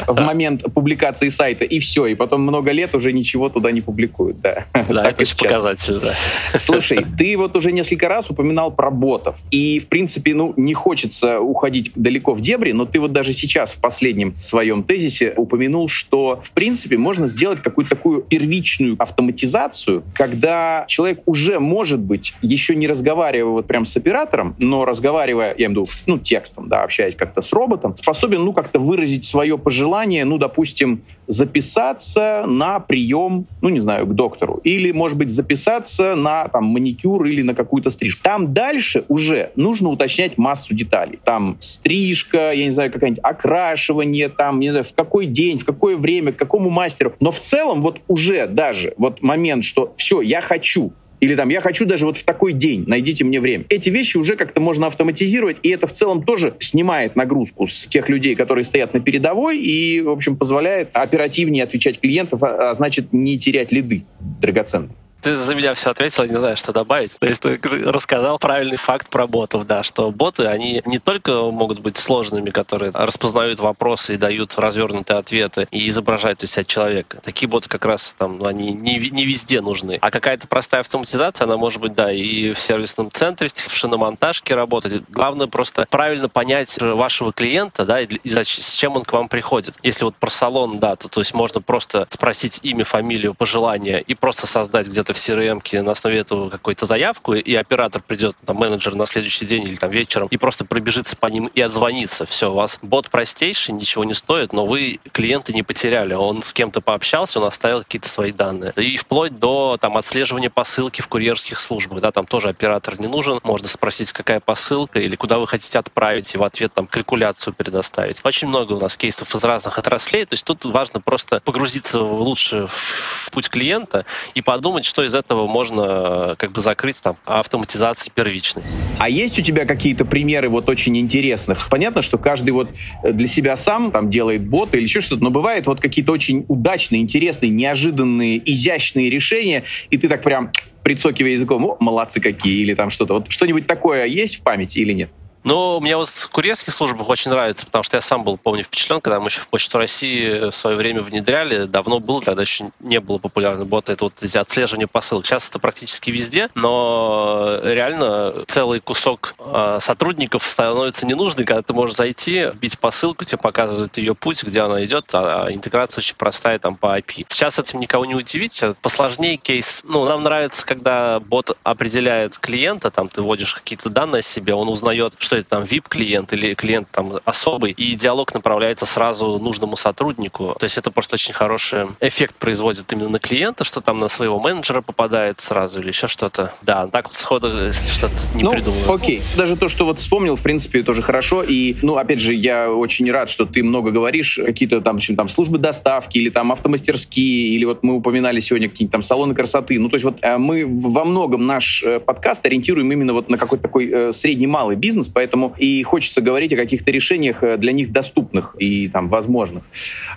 в 0.06 0.20
момент 0.20 0.62
публикации 0.74 1.28
сайта, 1.28 1.64
и 1.64 1.78
все, 1.78 2.06
и 2.06 2.14
потом 2.14 2.42
много 2.42 2.72
лет 2.72 2.94
уже 2.94 3.12
ничего 3.12 3.48
туда 3.48 3.72
не 3.72 3.80
публикуют, 3.80 4.40
да. 4.40 4.66
Да, 4.88 5.10
это 5.10 5.22
очень 5.22 5.36
показатель, 5.36 6.00
да. 6.00 6.12
Слушай, 6.58 7.04
ты 7.18 7.36
вот 7.36 7.56
уже 7.56 7.72
несколько 7.72 8.08
раз 8.08 8.30
упоминал 8.30 8.70
про 8.70 8.90
ботов, 8.90 9.36
и, 9.50 9.80
в 9.80 9.88
принципе, 9.88 10.34
ну, 10.34 10.52
не 10.56 10.74
хочется 10.74 11.40
уходить 11.40 11.92
далеко 11.94 12.34
в 12.34 12.40
дебри, 12.40 12.72
но 12.72 12.84
ты 12.84 13.00
вот 13.00 13.12
даже 13.12 13.32
сейчас 13.32 13.72
в 13.72 13.78
последнем 13.78 14.34
своем 14.40 14.82
тезисе 14.82 15.32
упомянул, 15.36 15.88
что, 15.88 16.40
в 16.42 16.52
принципе, 16.52 16.96
можно 16.96 17.28
сделать 17.28 17.60
какую-то 17.60 17.90
такую 17.90 18.22
первичную 18.22 18.96
автоматизацию, 18.98 20.02
когда 20.14 20.84
человек 20.88 21.20
уже, 21.26 21.60
может 21.60 22.00
быть, 22.00 22.34
еще 22.42 22.74
не 22.74 22.86
разговаривает 22.86 23.35
разговаривая 23.36 23.52
вот 23.52 23.66
прям 23.66 23.84
с 23.84 23.96
оператором, 23.96 24.54
но 24.58 24.84
разговаривая, 24.84 25.54
я 25.56 25.66
имею 25.66 25.86
в 25.86 25.88
виду, 25.88 25.88
ну, 26.06 26.18
текстом, 26.18 26.68
да, 26.68 26.82
общаясь 26.82 27.14
как-то 27.14 27.40
с 27.40 27.52
роботом, 27.52 27.94
способен, 27.96 28.44
ну, 28.44 28.52
как-то 28.52 28.78
выразить 28.78 29.24
свое 29.24 29.58
пожелание, 29.58 30.24
ну, 30.24 30.38
допустим, 30.38 31.02
записаться 31.26 32.44
на 32.46 32.78
прием, 32.78 33.46
ну, 33.60 33.68
не 33.68 33.80
знаю, 33.80 34.06
к 34.06 34.14
доктору. 34.14 34.60
Или, 34.64 34.92
может 34.92 35.18
быть, 35.18 35.30
записаться 35.30 36.14
на 36.14 36.48
там 36.48 36.64
маникюр 36.64 37.26
или 37.26 37.42
на 37.42 37.54
какую-то 37.54 37.90
стрижку. 37.90 38.22
Там 38.22 38.52
дальше 38.52 39.04
уже 39.08 39.50
нужно 39.56 39.88
уточнять 39.88 40.38
массу 40.38 40.74
деталей. 40.74 41.18
Там 41.24 41.56
стрижка, 41.58 42.52
я 42.52 42.64
не 42.64 42.70
знаю, 42.70 42.92
какая-нибудь 42.92 43.24
окрашивание, 43.24 44.28
там, 44.28 44.60
не 44.60 44.70
знаю, 44.70 44.84
в 44.84 44.94
какой 44.94 45.26
день, 45.26 45.58
в 45.58 45.64
какое 45.64 45.96
время, 45.96 46.32
к 46.32 46.36
какому 46.36 46.70
мастеру. 46.70 47.14
Но 47.20 47.30
в 47.32 47.40
целом 47.40 47.80
вот 47.80 48.00
уже 48.06 48.46
даже 48.46 48.94
вот 48.96 49.22
момент, 49.22 49.64
что 49.64 49.92
все, 49.96 50.20
я 50.20 50.40
хочу, 50.40 50.92
или 51.20 51.34
там, 51.34 51.48
я 51.48 51.60
хочу 51.60 51.86
даже 51.86 52.06
вот 52.06 52.16
в 52.16 52.24
такой 52.24 52.52
день, 52.52 52.84
найдите 52.86 53.24
мне 53.24 53.40
время. 53.40 53.64
Эти 53.68 53.90
вещи 53.90 54.16
уже 54.16 54.36
как-то 54.36 54.60
можно 54.60 54.86
автоматизировать, 54.86 55.58
и 55.62 55.70
это 55.70 55.86
в 55.86 55.92
целом 55.92 56.22
тоже 56.22 56.54
снимает 56.60 57.16
нагрузку 57.16 57.66
с 57.66 57.86
тех 57.86 58.08
людей, 58.08 58.34
которые 58.34 58.64
стоят 58.64 58.94
на 58.94 59.00
передовой, 59.00 59.58
и, 59.58 60.00
в 60.00 60.10
общем, 60.10 60.36
позволяет 60.36 60.90
оперативнее 60.92 61.64
отвечать 61.64 62.00
клиентов, 62.00 62.42
а, 62.42 62.70
а 62.70 62.74
значит, 62.74 63.12
не 63.12 63.38
терять 63.38 63.72
лиды 63.72 64.04
драгоценные 64.20 64.90
ты 65.22 65.34
за 65.34 65.54
меня 65.54 65.74
все 65.74 65.90
ответил, 65.90 66.24
не 66.24 66.38
знаю, 66.38 66.56
что 66.56 66.72
добавить. 66.72 67.18
То 67.18 67.26
есть 67.26 67.42
ты 67.42 67.58
рассказал 67.62 68.38
правильный 68.38 68.76
факт 68.76 69.08
про 69.08 69.26
ботов, 69.26 69.66
да, 69.66 69.82
что 69.82 70.10
боты, 70.10 70.46
они 70.46 70.82
не 70.84 70.98
только 70.98 71.50
могут 71.50 71.80
быть 71.80 71.96
сложными, 71.96 72.50
которые 72.50 72.92
распознают 72.94 73.58
вопросы 73.58 74.14
и 74.14 74.16
дают 74.16 74.54
развернутые 74.56 75.18
ответы 75.18 75.66
и 75.70 75.88
изображают 75.88 76.42
из 76.44 76.52
себя 76.52 76.64
человека. 76.64 77.18
Такие 77.22 77.48
боты 77.48 77.68
как 77.68 77.84
раз 77.84 78.14
там, 78.16 78.38
ну, 78.38 78.46
они 78.46 78.72
не, 78.72 78.98
не 79.10 79.24
везде 79.24 79.60
нужны. 79.60 79.98
А 80.00 80.10
какая-то 80.10 80.46
простая 80.46 80.80
автоматизация, 80.82 81.44
она 81.44 81.56
может 81.56 81.80
быть, 81.80 81.94
да, 81.94 82.12
и 82.12 82.52
в 82.52 82.60
сервисном 82.60 83.10
центре, 83.10 83.48
в 83.48 83.74
шиномонтажке 83.74 84.54
работать. 84.54 85.02
Главное 85.10 85.46
просто 85.46 85.86
правильно 85.90 86.28
понять 86.28 86.80
вашего 86.80 87.32
клиента, 87.32 87.84
да, 87.84 88.00
и, 88.00 88.06
и 88.06 88.28
с 88.28 88.76
чем 88.76 88.96
он 88.96 89.02
к 89.02 89.12
вам 89.12 89.28
приходит. 89.28 89.74
Если 89.82 90.04
вот 90.04 90.14
про 90.16 90.30
салон, 90.30 90.78
да, 90.78 90.96
то, 90.96 91.08
то 91.08 91.20
есть 91.20 91.34
можно 91.34 91.60
просто 91.60 92.06
спросить 92.10 92.60
имя, 92.62 92.84
фамилию, 92.84 93.34
пожелание 93.34 94.00
и 94.02 94.14
просто 94.14 94.46
создать 94.46 94.88
где-то 94.88 95.05
в 95.12 95.16
CRM 95.16 95.82
на 95.82 95.92
основе 95.92 96.18
этого 96.18 96.50
какую-то 96.50 96.86
заявку, 96.86 97.34
и 97.34 97.54
оператор 97.54 98.02
придет, 98.02 98.36
там, 98.44 98.56
менеджер 98.56 98.94
на 98.94 99.06
следующий 99.06 99.46
день 99.46 99.64
или 99.64 99.76
там 99.76 99.90
вечером, 99.90 100.28
и 100.30 100.36
просто 100.36 100.64
пробежится 100.64 101.16
по 101.16 101.26
ним 101.26 101.50
и 101.54 101.60
отзвонится. 101.60 102.26
Все, 102.26 102.50
у 102.50 102.54
вас 102.54 102.78
бот 102.82 103.10
простейший, 103.10 103.74
ничего 103.74 104.04
не 104.04 104.14
стоит, 104.14 104.52
но 104.52 104.66
вы 104.66 105.00
клиента 105.12 105.52
не 105.52 105.62
потеряли. 105.62 106.14
Он 106.14 106.42
с 106.42 106.52
кем-то 106.52 106.80
пообщался, 106.80 107.40
он 107.40 107.46
оставил 107.46 107.82
какие-то 107.82 108.08
свои 108.08 108.32
данные. 108.32 108.72
И 108.76 108.96
вплоть 108.96 109.38
до 109.38 109.76
там, 109.80 109.96
отслеживания 109.96 110.50
посылки 110.50 111.00
в 111.00 111.08
курьерских 111.08 111.60
службах. 111.60 112.00
Да, 112.00 112.12
там 112.12 112.26
тоже 112.26 112.48
оператор 112.48 113.00
не 113.00 113.06
нужен. 113.06 113.40
Можно 113.42 113.68
спросить, 113.68 114.12
какая 114.12 114.40
посылка 114.40 114.98
или 114.98 115.16
куда 115.16 115.38
вы 115.38 115.46
хотите 115.46 115.78
отправить, 115.78 116.34
и 116.34 116.38
в 116.38 116.42
ответ 116.44 116.72
там 116.72 116.86
калькуляцию 116.86 117.54
предоставить. 117.54 118.20
Очень 118.24 118.48
много 118.48 118.74
у 118.74 118.80
нас 118.80 118.96
кейсов 118.96 119.34
из 119.34 119.44
разных 119.44 119.78
отраслей. 119.78 120.24
То 120.24 120.34
есть 120.34 120.44
тут 120.44 120.64
важно 120.64 121.00
просто 121.00 121.40
погрузиться 121.40 122.00
лучше 122.00 122.66
в 122.68 123.30
путь 123.30 123.48
клиента 123.48 124.04
и 124.34 124.42
подумать, 124.42 124.84
что 124.96 125.04
из 125.04 125.14
этого 125.14 125.46
можно 125.46 126.36
как 126.38 126.52
бы 126.52 126.62
закрыть 126.62 127.02
там 127.02 127.18
автоматизацией 127.26 128.14
первичной. 128.14 128.62
А 128.98 129.10
есть 129.10 129.38
у 129.38 129.42
тебя 129.42 129.66
какие-то 129.66 130.06
примеры 130.06 130.48
вот 130.48 130.70
очень 130.70 130.96
интересных? 130.96 131.68
Понятно, 131.68 132.00
что 132.00 132.16
каждый 132.16 132.52
вот 132.52 132.70
для 133.02 133.26
себя 133.26 133.56
сам 133.56 133.92
там 133.92 134.08
делает 134.08 134.48
бот 134.48 134.74
или 134.74 134.84
еще 134.84 135.02
что-то, 135.02 135.22
но 135.22 135.28
бывает 135.28 135.66
вот 135.66 135.80
какие-то 135.80 136.12
очень 136.12 136.46
удачные, 136.48 137.02
интересные, 137.02 137.50
неожиданные, 137.50 138.40
изящные 138.50 139.10
решения, 139.10 139.64
и 139.90 139.98
ты 139.98 140.08
так 140.08 140.22
прям 140.22 140.50
прицокивая 140.82 141.32
языком, 141.32 141.66
о, 141.66 141.76
молодцы 141.78 142.18
какие, 142.22 142.62
или 142.62 142.72
там 142.72 142.88
что-то. 142.88 143.12
Вот 143.12 143.30
что-нибудь 143.30 143.66
такое 143.66 144.06
есть 144.06 144.36
в 144.36 144.42
памяти 144.44 144.78
или 144.78 144.94
нет? 144.94 145.10
Ну, 145.46 145.78
мне 145.78 145.96
вот 145.96 146.08
в 146.08 146.28
курьерских 146.30 146.72
службах 146.72 147.08
очень 147.08 147.30
нравится, 147.30 147.66
потому 147.66 147.84
что 147.84 147.96
я 147.96 148.00
сам 148.00 148.24
был, 148.24 148.36
помню, 148.36 148.64
впечатлен, 148.64 149.00
когда 149.00 149.20
мы 149.20 149.28
еще 149.28 149.38
в 149.38 149.46
Почту 149.46 149.78
России 149.78 150.50
в 150.50 150.50
свое 150.50 150.76
время 150.76 151.02
внедряли. 151.02 151.66
Давно 151.66 152.00
было, 152.00 152.20
тогда 152.20 152.42
еще 152.42 152.72
не 152.80 152.98
было 152.98 153.18
популярно 153.18 153.64
бота. 153.64 153.92
Это 153.92 154.06
вот 154.06 154.20
эти 154.20 154.36
отслеживания 154.36 154.88
посылок. 154.88 155.24
Сейчас 155.24 155.48
это 155.48 155.60
практически 155.60 156.10
везде, 156.10 156.48
но 156.56 157.60
реально 157.62 158.42
целый 158.48 158.80
кусок 158.80 159.36
э, 159.38 159.78
сотрудников 159.80 160.42
становится 160.42 161.06
ненужный, 161.06 161.44
когда 161.44 161.62
ты 161.62 161.72
можешь 161.72 161.94
зайти, 161.94 162.50
вбить 162.52 162.76
посылку, 162.80 163.24
тебе 163.24 163.38
показывают 163.38 163.98
ее 163.98 164.16
путь, 164.16 164.42
где 164.42 164.62
она 164.62 164.84
идет, 164.84 165.08
а 165.12 165.46
интеграция 165.48 165.98
очень 165.98 166.16
простая 166.16 166.58
там 166.58 166.74
по 166.74 166.98
IP. 166.98 167.24
Сейчас 167.28 167.60
этим 167.60 167.78
никого 167.78 168.04
не 168.04 168.16
удивить, 168.16 168.50
сейчас 168.50 168.74
посложнее 168.82 169.36
кейс. 169.36 169.84
Ну, 169.86 170.06
нам 170.06 170.24
нравится, 170.24 170.66
когда 170.66 171.20
бот 171.20 171.56
определяет 171.62 172.36
клиента, 172.36 172.90
там 172.90 173.08
ты 173.08 173.22
вводишь 173.22 173.54
какие-то 173.54 173.90
данные 173.90 174.20
о 174.20 174.22
себе, 174.22 174.52
он 174.52 174.68
узнает, 174.68 175.14
что 175.18 175.35
что 175.36 175.40
это 175.40 175.48
там 175.48 175.62
VIP-клиент 175.64 176.32
или 176.32 176.54
клиент 176.54 176.88
там 176.90 177.14
особый, 177.24 177.72
и 177.72 177.94
диалог 177.94 178.32
направляется 178.34 178.86
сразу 178.86 179.38
нужному 179.38 179.76
сотруднику. 179.76 180.56
То 180.58 180.64
есть 180.64 180.78
это 180.78 180.90
просто 180.90 181.14
очень 181.14 181.34
хороший 181.34 181.86
эффект 182.00 182.36
производит 182.36 182.92
именно 182.92 183.08
на 183.08 183.18
клиента, 183.18 183.64
что 183.64 183.80
там 183.80 183.98
на 183.98 184.08
своего 184.08 184.40
менеджера 184.40 184.80
попадает 184.80 185.40
сразу 185.40 185.80
или 185.80 185.88
еще 185.88 186.08
что-то. 186.08 186.52
Да, 186.62 186.86
так 186.86 187.06
вот 187.06 187.14
сходу 187.14 187.72
что-то 187.72 188.14
не 188.34 188.44
ну, 188.44 188.50
придумал. 188.50 188.92
Окей. 188.92 189.22
Даже 189.36 189.56
то, 189.56 189.68
что 189.68 189.84
вот 189.84 189.98
вспомнил, 189.98 190.36
в 190.36 190.42
принципе, 190.42 190.82
тоже 190.82 191.02
хорошо. 191.02 191.42
И, 191.42 191.76
ну, 191.82 191.96
опять 191.96 192.20
же, 192.20 192.34
я 192.34 192.70
очень 192.70 193.10
рад, 193.10 193.28
что 193.28 193.44
ты 193.44 193.62
много 193.62 193.90
говоришь, 193.90 194.40
какие-то 194.44 194.80
там, 194.80 194.96
общем, 194.96 195.16
там 195.16 195.28
службы 195.28 195.58
доставки 195.58 196.18
или 196.18 196.30
там 196.30 196.52
автомастерские, 196.52 197.48
или 197.48 197.64
вот 197.64 197.82
мы 197.82 197.94
упоминали 197.94 198.40
сегодня 198.40 198.68
какие-то 198.68 198.92
там 198.92 199.02
салоны 199.02 199.34
красоты. 199.34 199.78
Ну, 199.78 199.88
то 199.88 199.96
есть 199.96 200.04
вот 200.04 200.18
э, 200.22 200.38
мы 200.38 200.64
во 200.66 201.04
многом 201.04 201.46
наш 201.46 201.82
э, 201.84 202.00
подкаст 202.00 202.44
ориентируем 202.46 202.90
именно 202.90 203.12
вот 203.12 203.28
на 203.28 203.36
какой-то 203.36 203.62
такой 203.62 203.90
э, 203.90 204.12
средний-малый 204.12 204.76
бизнес, 204.76 205.08
поэтому 205.08 205.25
и 205.58 205.82
хочется 205.82 206.20
говорить 206.20 206.52
о 206.52 206.56
каких-то 206.56 206.90
решениях 206.90 207.42
для 207.58 207.72
них 207.72 207.92
доступных 207.92 208.54
и 208.58 208.88
там 208.88 209.08
возможных. 209.08 209.64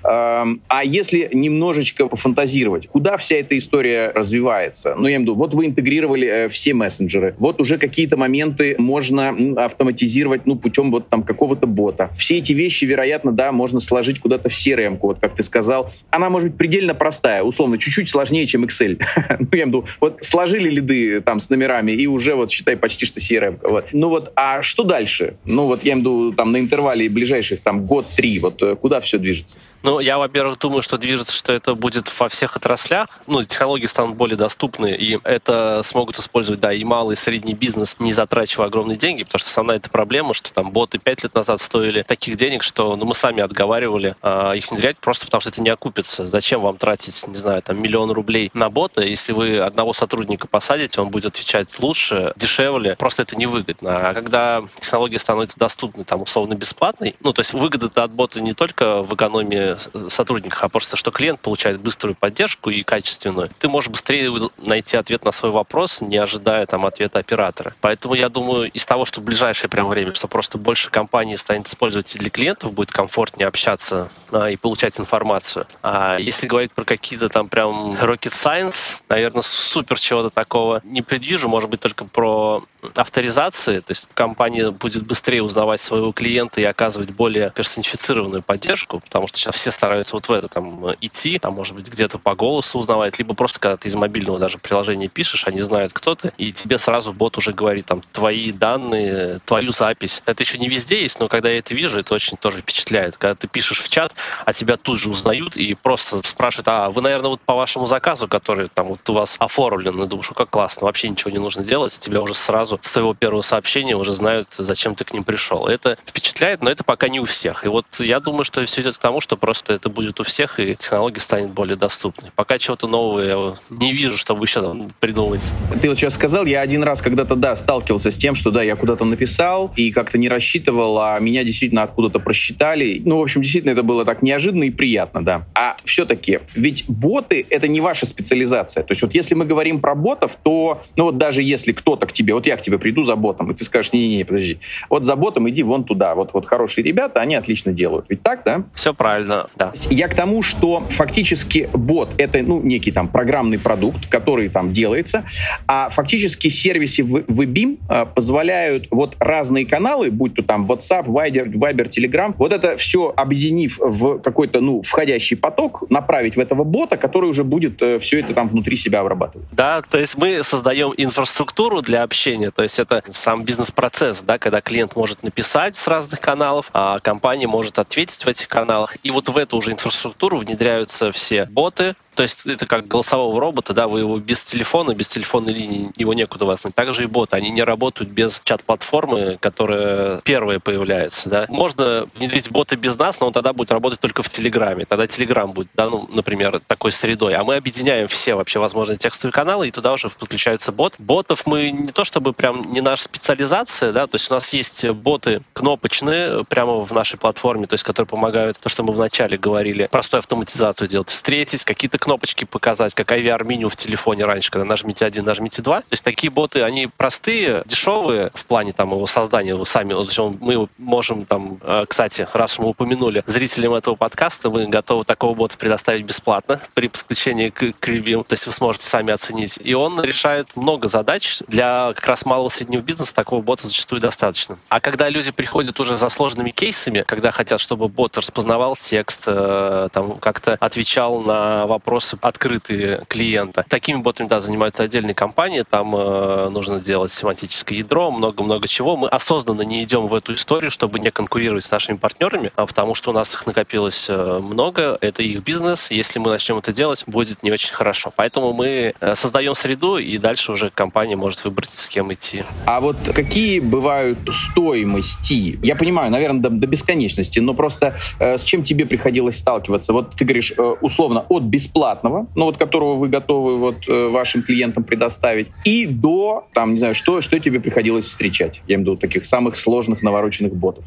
Эм, 0.03 0.61
а 0.67 0.83
если 0.83 1.29
немножечко 1.31 2.07
пофантазировать, 2.07 2.87
куда 2.87 3.17
вся 3.17 3.37
эта 3.37 3.57
история 3.57 4.11
развивается? 4.13 4.95
Ну, 4.95 5.07
я 5.07 5.15
имею 5.15 5.19
в 5.19 5.23
виду, 5.23 5.35
вот 5.35 5.53
вы 5.53 5.65
интегрировали 5.65 6.47
все 6.49 6.73
мессенджеры, 6.73 7.35
вот 7.37 7.61
уже 7.61 7.77
какие-то 7.77 8.17
моменты 8.17 8.75
можно 8.77 9.35
автоматизировать, 9.57 10.45
ну, 10.45 10.55
путем 10.55 10.91
вот 10.91 11.09
там 11.09 11.23
какого-то 11.23 11.67
бота. 11.67 12.09
Все 12.17 12.37
эти 12.37 12.53
вещи, 12.53 12.85
вероятно, 12.85 13.31
да, 13.31 13.51
можно 13.51 13.79
сложить 13.79 14.19
куда-то 14.19 14.49
в 14.49 14.53
CRM, 14.53 14.97
вот 15.01 15.19
как 15.19 15.35
ты 15.35 15.43
сказал. 15.43 15.89
Она 16.09 16.29
может 16.29 16.49
быть 16.49 16.57
предельно 16.57 16.93
простая, 16.93 17.43
условно, 17.43 17.77
чуть-чуть 17.77 18.09
сложнее, 18.09 18.45
чем 18.45 18.65
Excel. 18.65 19.01
ну, 19.39 19.47
я 19.51 19.63
имею 19.63 19.65
в 19.65 19.67
виду, 19.67 19.85
вот 19.99 20.17
сложили 20.21 20.69
лиды 20.69 21.21
там 21.21 21.39
с 21.39 21.49
номерами, 21.49 21.91
и 21.91 22.07
уже 22.07 22.35
вот, 22.35 22.51
считай, 22.51 22.77
почти 22.77 23.05
что 23.05 23.19
CRM. 23.19 23.59
Вот. 23.63 23.87
Ну 23.91 24.09
вот, 24.09 24.31
а 24.35 24.61
что 24.61 24.83
дальше? 24.89 25.37
Ну 25.45 25.67
вот, 25.67 25.83
я 25.83 25.93
имею 25.93 25.97
в 25.97 25.99
виду, 26.01 26.33
там, 26.33 26.51
на 26.51 26.59
интервале 26.59 27.07
ближайших, 27.07 27.61
там, 27.61 27.85
год-три, 27.85 28.39
вот 28.39 28.61
э, 28.61 28.75
куда 28.75 28.99
все 28.99 29.17
движется? 29.17 29.57
Ну, 29.83 29.99
я, 30.01 30.17
во-первых, 30.17 30.59
думаю, 30.59 30.81
что 30.81 30.97
движется, 30.97 31.31
что 31.31 31.53
это 31.53 31.75
будет 31.75 32.11
во 32.19 32.27
всех 32.27 32.57
отраслях. 32.57 33.07
Ну, 33.27 33.41
технологии 33.43 33.85
станут 33.85 34.17
более 34.17 34.35
доступны, 34.35 34.91
и 34.91 35.17
это 35.23 35.81
смогут 35.83 36.19
использовать, 36.19 36.59
да, 36.59 36.73
и 36.73 36.83
малый, 36.83 37.13
и 37.13 37.15
средний 37.15 37.53
бизнес, 37.53 37.95
не 37.99 38.11
затрачивая 38.11 38.67
огромные 38.67 38.97
деньги, 38.97 39.23
потому 39.23 39.39
что 39.39 39.49
основная 39.49 39.77
эта 39.77 39.89
проблема, 39.89 40.33
что 40.33 40.53
там 40.53 40.71
боты 40.71 40.97
пять 40.97 41.23
лет 41.23 41.33
назад 41.35 41.61
стоили 41.61 42.01
таких 42.01 42.35
денег, 42.35 42.63
что 42.63 42.95
ну, 42.95 43.05
мы 43.05 43.15
сами 43.15 43.41
отговаривали 43.41 44.15
а, 44.21 44.53
их 44.53 44.69
внедрять 44.69 44.97
просто 44.97 45.25
потому, 45.25 45.41
что 45.41 45.49
это 45.51 45.61
не 45.61 45.69
окупится. 45.69 46.27
Зачем 46.27 46.61
вам 46.61 46.77
тратить, 46.77 47.27
не 47.27 47.35
знаю, 47.35 47.61
там 47.61 47.81
миллион 47.81 48.11
рублей 48.11 48.49
на 48.53 48.69
бота, 48.69 49.01
если 49.03 49.31
вы 49.31 49.59
одного 49.59 49.93
сотрудника 49.93 50.47
посадите, 50.47 50.99
он 50.99 51.09
будет 51.09 51.27
отвечать 51.27 51.79
лучше, 51.79 52.33
дешевле, 52.35 52.95
просто 52.97 53.21
это 53.21 53.37
невыгодно. 53.37 54.09
А 54.09 54.13
когда 54.13 54.63
технология 54.79 55.19
становится 55.19 55.57
доступной, 55.59 56.05
там, 56.05 56.21
условно 56.21 56.55
бесплатной, 56.55 57.15
ну, 57.19 57.33
то 57.33 57.41
есть 57.41 57.53
выгода 57.53 58.03
от 58.03 58.11
бота 58.11 58.41
не 58.41 58.53
только 58.53 59.01
в 59.03 59.13
экономии 59.13 59.75
сотрудниках, 60.09 60.63
а 60.63 60.69
просто 60.69 60.95
что 60.95 61.11
клиент 61.11 61.39
получает 61.39 61.79
быструю 61.79 62.15
поддержку 62.15 62.69
и 62.69 62.83
качественную, 62.83 63.49
ты 63.59 63.69
можешь 63.69 63.89
быстрее 63.89 64.31
найти 64.57 64.97
ответ 64.97 65.25
на 65.25 65.31
свой 65.31 65.51
вопрос, 65.51 66.01
не 66.01 66.17
ожидая 66.17 66.65
там 66.65 66.85
ответа 66.85 67.19
оператора. 67.19 67.73
Поэтому 67.81 68.13
я 68.13 68.29
думаю, 68.29 68.69
из 68.71 68.85
того, 68.85 69.05
что 69.05 69.21
в 69.21 69.23
ближайшее 69.23 69.69
прям 69.69 69.87
время, 69.87 70.13
что 70.13 70.27
просто 70.27 70.57
больше 70.57 70.89
компаний 70.89 71.37
станет 71.37 71.67
использовать 71.67 72.17
для 72.17 72.29
клиентов, 72.29 72.73
будет 72.73 72.91
комфортнее 72.91 73.47
общаться 73.47 74.09
а, 74.31 74.49
и 74.49 74.55
получать 74.55 74.99
информацию. 74.99 75.65
А 75.81 76.17
если 76.17 76.47
говорить 76.47 76.71
про 76.71 76.85
какие-то 76.85 77.29
там 77.29 77.49
прям 77.49 77.93
rocket 77.93 78.33
science, 78.33 79.01
наверное, 79.09 79.41
супер 79.41 79.99
чего-то 79.99 80.29
такого 80.29 80.81
не 80.83 81.01
предвижу, 81.01 81.49
может 81.49 81.69
быть, 81.69 81.79
только 81.79 82.05
про 82.05 82.63
авторизации, 82.95 83.79
то 83.79 83.91
есть 83.91 84.09
компания 84.13 84.68
будет 84.71 85.05
быстрее 85.05 85.43
узнавать 85.43 85.81
своего 85.81 86.11
клиента 86.11 86.61
и 86.61 86.63
оказывать 86.63 87.11
более 87.11 87.51
персонифицированную 87.51 88.41
поддержку, 88.41 88.99
потому 88.99 89.27
что 89.27 89.37
сейчас 89.37 89.55
все 89.55 89.71
стараются 89.71 90.15
вот 90.15 90.27
в 90.27 90.31
это 90.31 90.47
там 90.47 90.93
идти, 91.01 91.39
там, 91.39 91.53
может 91.53 91.75
быть, 91.75 91.89
где-то 91.89 92.17
по 92.17 92.35
голосу 92.35 92.77
узнавать, 92.77 93.17
либо 93.19 93.33
просто 93.33 93.59
когда 93.59 93.77
ты 93.77 93.87
из 93.87 93.95
мобильного 93.95 94.39
даже 94.39 94.57
приложения 94.57 95.07
пишешь, 95.07 95.45
они 95.47 95.61
знают, 95.61 95.93
кто 95.93 96.15
ты, 96.15 96.31
и 96.37 96.51
тебе 96.51 96.77
сразу 96.77 97.13
бот 97.13 97.37
уже 97.37 97.53
говорит 97.53 97.85
там 97.85 98.01
твои 98.11 98.51
данные, 98.51 99.39
твою 99.45 99.71
запись. 99.71 100.21
Это 100.25 100.43
еще 100.43 100.57
не 100.57 100.67
везде 100.67 101.01
есть, 101.01 101.19
но 101.19 101.27
когда 101.27 101.49
я 101.49 101.59
это 101.59 101.73
вижу, 101.73 101.99
это 101.99 102.13
очень 102.13 102.37
тоже 102.37 102.59
впечатляет. 102.59 103.17
Когда 103.17 103.35
ты 103.35 103.47
пишешь 103.47 103.81
в 103.81 103.89
чат, 103.89 104.15
а 104.45 104.53
тебя 104.53 104.77
тут 104.77 104.99
же 104.99 105.09
узнают 105.09 105.57
и 105.57 105.73
просто 105.73 106.25
спрашивают, 106.27 106.67
а 106.67 106.89
вы, 106.89 107.01
наверное, 107.01 107.29
вот 107.29 107.41
по 107.41 107.55
вашему 107.55 107.87
заказу, 107.87 108.27
который 108.27 108.67
там 108.67 108.87
вот 108.87 109.09
у 109.09 109.13
вас 109.13 109.35
оформлен, 109.39 110.01
и 110.01 110.07
думаешь, 110.07 110.29
как 110.35 110.49
классно, 110.49 110.85
вообще 110.85 111.09
ничего 111.09 111.31
не 111.31 111.39
нужно 111.39 111.63
делать, 111.63 111.97
тебя 111.99 112.21
уже 112.21 112.33
сразу 112.33 112.79
с 112.81 112.91
твоего 112.91 113.13
первого 113.13 113.41
сообщения 113.41 113.95
уже 113.95 114.13
знают, 114.13 114.53
зачем 114.63 114.95
ты 114.95 115.03
к 115.03 115.13
ним 115.13 115.23
пришел. 115.23 115.67
Это 115.67 115.97
впечатляет, 116.05 116.61
но 116.61 116.69
это 116.69 116.83
пока 116.83 117.09
не 117.09 117.19
у 117.19 117.25
всех. 117.25 117.65
И 117.65 117.67
вот 117.67 117.85
я 117.99 118.19
думаю, 118.19 118.43
что 118.43 118.63
все 118.65 118.81
идет 118.81 118.97
к 118.97 118.99
тому, 118.99 119.21
что 119.21 119.37
просто 119.37 119.73
это 119.73 119.89
будет 119.89 120.19
у 120.19 120.23
всех, 120.23 120.59
и 120.59 120.75
технология 120.75 121.19
станет 121.19 121.51
более 121.51 121.75
доступной. 121.75 122.31
Пока 122.35 122.57
чего-то 122.57 122.87
нового 122.87 123.19
я 123.19 123.53
не 123.69 123.91
вижу, 123.91 124.17
чтобы 124.17 124.45
еще 124.45 124.61
там 124.61 124.91
придумать. 124.99 125.51
Ты 125.81 125.89
вот 125.89 125.97
сейчас 125.97 126.15
сказал, 126.15 126.45
я 126.45 126.61
один 126.61 126.83
раз 126.83 127.01
когда-то, 127.01 127.35
да, 127.35 127.55
сталкивался 127.55 128.11
с 128.11 128.17
тем, 128.17 128.35
что, 128.35 128.51
да, 128.51 128.63
я 128.63 128.75
куда-то 128.75 129.05
написал 129.05 129.71
и 129.75 129.91
как-то 129.91 130.17
не 130.17 130.29
рассчитывал, 130.29 130.99
а 130.99 131.19
меня 131.19 131.43
действительно 131.43 131.83
откуда-то 131.83 132.19
просчитали. 132.19 133.01
Ну, 133.05 133.17
в 133.17 133.21
общем, 133.21 133.41
действительно, 133.41 133.71
это 133.71 133.83
было 133.83 134.05
так 134.05 134.21
неожиданно 134.21 134.65
и 134.65 134.69
приятно, 134.69 135.23
да. 135.23 135.45
А 135.55 135.77
все-таки, 135.85 136.39
ведь 136.55 136.85
боты— 136.87 137.45
это 137.49 137.67
не 137.67 137.81
ваша 137.81 138.05
специализация. 138.05 138.83
То 138.83 138.91
есть 138.91 139.01
вот 139.01 139.13
если 139.13 139.35
мы 139.35 139.45
говорим 139.45 139.79
про 139.79 139.95
ботов, 139.95 140.37
то, 140.43 140.81
ну 140.95 141.05
вот 141.05 141.17
даже 141.17 141.43
если 141.43 141.71
кто-то 141.71 142.07
к 142.07 142.13
тебе, 142.13 142.33
вот 142.33 142.47
я 142.47 142.57
к 142.57 142.61
тебе 142.61 142.77
приду 142.77 143.03
за 143.03 143.15
ботом, 143.15 143.51
и 143.51 143.53
ты 143.53 143.63
скажешь, 143.63 143.93
не-не-не, 143.93 144.23
подожди, 144.23 144.48
вот 144.89 145.05
за 145.05 145.15
ботом 145.15 145.49
иди 145.49 145.63
вон 145.63 145.83
туда, 145.83 146.15
вот, 146.15 146.33
вот 146.33 146.45
хорошие 146.45 146.83
ребята, 146.83 147.21
они 147.21 147.35
отлично 147.35 147.71
делают. 147.71 148.05
Ведь 148.09 148.21
так, 148.23 148.43
да? 148.43 148.63
Все 148.73 148.93
правильно, 148.93 149.47
да. 149.55 149.73
Я 149.89 150.07
к 150.07 150.15
тому, 150.15 150.41
что 150.41 150.81
фактически 150.89 151.69
бот— 151.73 152.09
это, 152.17 152.41
ну, 152.41 152.61
некий 152.61 152.91
там 152.91 153.07
программный 153.07 153.59
продукт, 153.59 154.07
который 154.07 154.49
там 154.49 154.73
делается, 154.73 155.23
а 155.67 155.89
фактически 155.89 156.49
сервисы 156.49 157.03
в 157.03 157.17
WebBeam 157.17 157.77
а, 157.87 158.05
позволяют 158.05 158.87
вот 158.91 159.15
разные 159.19 159.65
каналы, 159.65 160.11
будь 160.11 160.35
то 160.35 160.43
там 160.43 160.65
WhatsApp, 160.65 161.05
Viber, 161.05 161.51
Viber, 161.51 161.89
Telegram, 161.89 162.33
вот 162.37 162.53
это 162.53 162.77
все 162.77 163.13
объединив 163.15 163.77
в 163.79 164.19
какой-то, 164.19 164.61
ну, 164.61 164.81
входящий 164.81 165.37
поток, 165.37 165.89
направить 165.89 166.35
в 166.35 166.39
этого 166.39 166.63
бота, 166.63 166.97
который 166.97 167.29
уже 167.29 167.43
будет 167.43 167.81
э, 167.81 167.99
все 167.99 168.19
это 168.19 168.33
там 168.33 168.49
внутри 168.49 168.75
себя 168.75 169.01
обрабатывать. 169.01 169.47
Да, 169.51 169.81
то 169.81 169.99
есть 169.99 170.17
мы 170.17 170.43
создаем 170.43 170.93
инфраструктуру 170.97 171.81
для 171.81 172.03
общения, 172.03 172.51
то 172.51 172.63
есть 172.63 172.79
это 172.79 173.03
сам 173.07 173.43
бизнес-процесс, 173.43 174.23
да, 174.23 174.37
когда 174.39 174.61
клиент 174.61 174.95
может 174.95 175.23
написать 175.23 175.77
с 175.77 175.87
разных 175.87 176.19
каналов, 176.19 176.69
а 176.73 176.99
компания 176.99 177.47
может 177.47 177.77
ответить 177.77 178.23
в 178.23 178.27
этих 178.27 178.47
каналах, 178.47 178.97
и 179.03 179.11
вот 179.11 179.29
в 179.29 179.37
эту 179.37 179.57
уже 179.57 179.71
инфраструктуру 179.71 180.37
внедряются 180.37 181.11
все 181.11 181.45
боты, 181.45 181.95
то 182.19 182.23
есть 182.23 182.45
это 182.47 182.67
как 182.67 182.85
голосового 182.85 183.39
робота, 183.39 183.73
да, 183.73 183.87
вы 183.87 184.01
его 184.01 184.19
без 184.19 184.43
телефона, 184.43 184.93
без 184.93 185.07
телефонной 185.07 185.53
линии 185.53 185.89
его 185.95 186.13
некуда 186.13 186.43
возьмать. 186.43 186.75
Также 186.75 187.03
и 187.03 187.05
боты, 187.05 187.37
они 187.37 187.49
не 187.49 187.63
работают 187.63 188.11
без 188.11 188.41
чат-платформы, 188.43 189.37
которая 189.39 190.19
первая 190.25 190.59
появляется, 190.59 191.29
да. 191.29 191.45
Можно 191.47 192.07
внедрить 192.17 192.51
боты 192.51 192.75
без 192.75 192.97
нас, 192.97 193.21
но 193.21 193.27
он 193.27 193.31
тогда 193.31 193.53
будет 193.53 193.71
работать 193.71 194.01
только 194.01 194.21
в 194.21 194.27
Телеграме. 194.27 194.83
Тогда 194.83 195.07
Телеграм 195.07 195.49
будет, 195.53 195.69
да, 195.75 195.89
ну, 195.89 196.09
например, 196.11 196.59
такой 196.67 196.91
средой. 196.91 197.35
А 197.35 197.45
мы 197.45 197.55
объединяем 197.55 198.09
все 198.09 198.35
вообще 198.35 198.59
возможные 198.59 198.97
текстовые 198.97 199.31
каналы, 199.31 199.69
и 199.69 199.71
туда 199.71 199.93
уже 199.93 200.09
подключается 200.09 200.73
бот. 200.73 200.95
Ботов 200.97 201.45
мы 201.45 201.71
не 201.71 201.93
то 201.93 202.03
чтобы 202.03 202.33
прям 202.33 202.69
не 202.73 202.81
наша 202.81 203.05
специализация, 203.05 203.93
да, 203.93 204.07
то 204.07 204.15
есть 204.15 204.29
у 204.29 204.33
нас 204.33 204.51
есть 204.51 204.85
боты 204.89 205.39
кнопочные 205.53 206.43
прямо 206.43 206.83
в 206.83 206.91
нашей 206.91 207.17
платформе, 207.17 207.65
то 207.65 207.75
есть 207.75 207.85
которые 207.85 208.07
помогают, 208.07 208.59
то, 208.59 208.67
что 208.67 208.83
мы 208.83 208.91
вначале 208.91 209.37
говорили, 209.37 209.87
простую 209.89 210.19
автоматизацию 210.19 210.89
делать, 210.89 211.07
встретить, 211.07 211.63
какие-то 211.63 211.97
кнопочки 212.09 212.45
показать, 212.45 212.95
как 212.95 213.11
IVR-меню 213.11 213.69
в 213.69 213.75
телефоне 213.75 214.25
раньше, 214.25 214.49
когда 214.49 214.65
нажмите 214.65 215.05
один, 215.05 215.25
нажмите 215.25 215.61
два. 215.61 215.81
То 215.81 215.91
есть 215.91 216.03
такие 216.03 216.31
боты, 216.31 216.63
они 216.63 216.87
простые, 216.87 217.61
дешевые 217.67 218.31
в 218.33 218.45
плане 218.45 218.71
там 218.73 218.93
его 218.93 219.05
создания, 219.05 219.53
вы 219.53 219.67
сами, 219.67 219.93
мы 220.41 220.67
можем 220.79 221.25
там, 221.25 221.59
э, 221.61 221.85
кстати, 221.87 222.27
раз 222.33 222.57
мы 222.57 222.69
упомянули 222.69 223.21
зрителям 223.27 223.75
этого 223.75 223.93
подкаста, 223.93 224.49
мы 224.49 224.65
готовы 224.65 225.03
такого 225.03 225.35
бота 225.35 225.55
предоставить 225.55 226.03
бесплатно 226.03 226.59
при 226.73 226.87
подключении 226.87 227.49
к, 227.49 227.73
к 227.79 227.87
Review, 227.87 228.23
то 228.23 228.33
есть 228.33 228.47
вы 228.47 228.53
сможете 228.53 228.87
сами 228.87 229.13
оценить. 229.13 229.59
И 229.63 229.75
он 229.75 230.01
решает 230.01 230.47
много 230.55 230.87
задач. 230.87 231.43
Для 231.47 231.93
как 231.93 232.07
раз 232.07 232.25
малого 232.25 232.49
среднего 232.49 232.81
бизнеса 232.81 233.13
такого 233.13 233.43
бота 233.43 233.67
зачастую 233.67 234.01
достаточно. 234.01 234.57
А 234.69 234.79
когда 234.79 235.09
люди 235.09 235.29
приходят 235.29 235.79
уже 235.79 235.95
за 235.95 236.09
сложными 236.09 236.49
кейсами, 236.49 237.03
когда 237.05 237.29
хотят, 237.29 237.59
чтобы 237.59 237.87
бот 237.87 238.17
распознавал 238.17 238.75
текст, 238.75 239.25
э, 239.27 239.89
там 239.91 240.17
как-то 240.17 240.57
отвечал 240.59 241.19
на 241.21 241.67
вопросы 241.67 241.98
вопросы 241.99 242.17
открытые 242.21 243.03
клиента. 243.07 243.65
Такими 243.67 243.97
ботами, 244.01 244.27
да, 244.27 244.39
занимаются 244.39 244.83
отдельные 244.83 245.13
компании, 245.13 245.63
там 245.69 245.95
э, 245.95 246.49
нужно 246.49 246.79
делать 246.79 247.11
семантическое 247.11 247.79
ядро, 247.79 248.11
много-много 248.11 248.67
чего. 248.67 248.95
Мы 248.95 249.09
осознанно 249.09 249.63
не 249.63 249.83
идем 249.83 250.07
в 250.07 250.15
эту 250.15 250.33
историю, 250.33 250.71
чтобы 250.71 250.99
не 250.99 251.11
конкурировать 251.11 251.63
с 251.63 251.71
нашими 251.71 251.97
партнерами, 251.97 252.51
а 252.55 252.65
потому 252.65 252.95
что 252.95 253.11
у 253.11 253.13
нас 253.13 253.33
их 253.33 253.45
накопилось 253.47 254.07
э, 254.09 254.39
много, 254.39 254.97
это 255.01 255.23
их 255.23 255.43
бизнес, 255.43 255.91
если 255.91 256.19
мы 256.19 256.29
начнем 256.29 256.57
это 256.57 256.71
делать, 256.71 257.03
будет 257.07 257.43
не 257.43 257.51
очень 257.51 257.73
хорошо. 257.73 258.11
Поэтому 258.15 258.53
мы 258.53 258.93
э, 258.99 259.15
создаем 259.15 259.53
среду, 259.53 259.97
и 259.97 260.17
дальше 260.17 260.51
уже 260.51 260.69
компания 260.69 261.15
может 261.15 261.43
выбрать, 261.43 261.69
с 261.69 261.89
кем 261.89 262.13
идти. 262.13 262.43
А 262.65 262.79
вот 262.79 262.97
какие 263.13 263.59
бывают 263.59 264.19
стоимости? 264.31 265.59
Я 265.61 265.75
понимаю, 265.75 266.11
наверное, 266.11 266.41
до, 266.41 266.49
до 266.49 266.67
бесконечности, 266.67 267.39
но 267.39 267.53
просто 267.53 267.95
э, 268.19 268.37
с 268.37 268.43
чем 268.43 268.63
тебе 268.63 268.85
приходилось 268.85 269.37
сталкиваться? 269.37 269.93
Вот 269.93 270.15
ты 270.15 270.23
говоришь, 270.23 270.53
э, 270.57 270.75
условно, 270.81 271.25
от 271.29 271.43
бесплатного, 271.43 271.88
ну 272.35 272.45
вот 272.45 272.57
которого 272.57 272.95
вы 272.95 273.09
готовы 273.09 273.57
вот 273.57 273.87
э, 273.87 274.07
вашим 274.09 274.43
клиентам 274.43 274.83
предоставить, 274.83 275.47
и 275.65 275.85
до, 275.85 276.47
там, 276.53 276.73
не 276.73 276.79
знаю, 276.79 276.95
что, 276.95 277.21
что 277.21 277.39
тебе 277.39 277.59
приходилось 277.59 278.05
встречать? 278.05 278.61
Я 278.67 278.75
имею 278.75 278.87
в 278.87 278.91
виду 278.91 278.97
таких 278.97 279.25
самых 279.25 279.55
сложных 279.55 280.03
навороченных 280.03 280.53
ботов. 280.55 280.85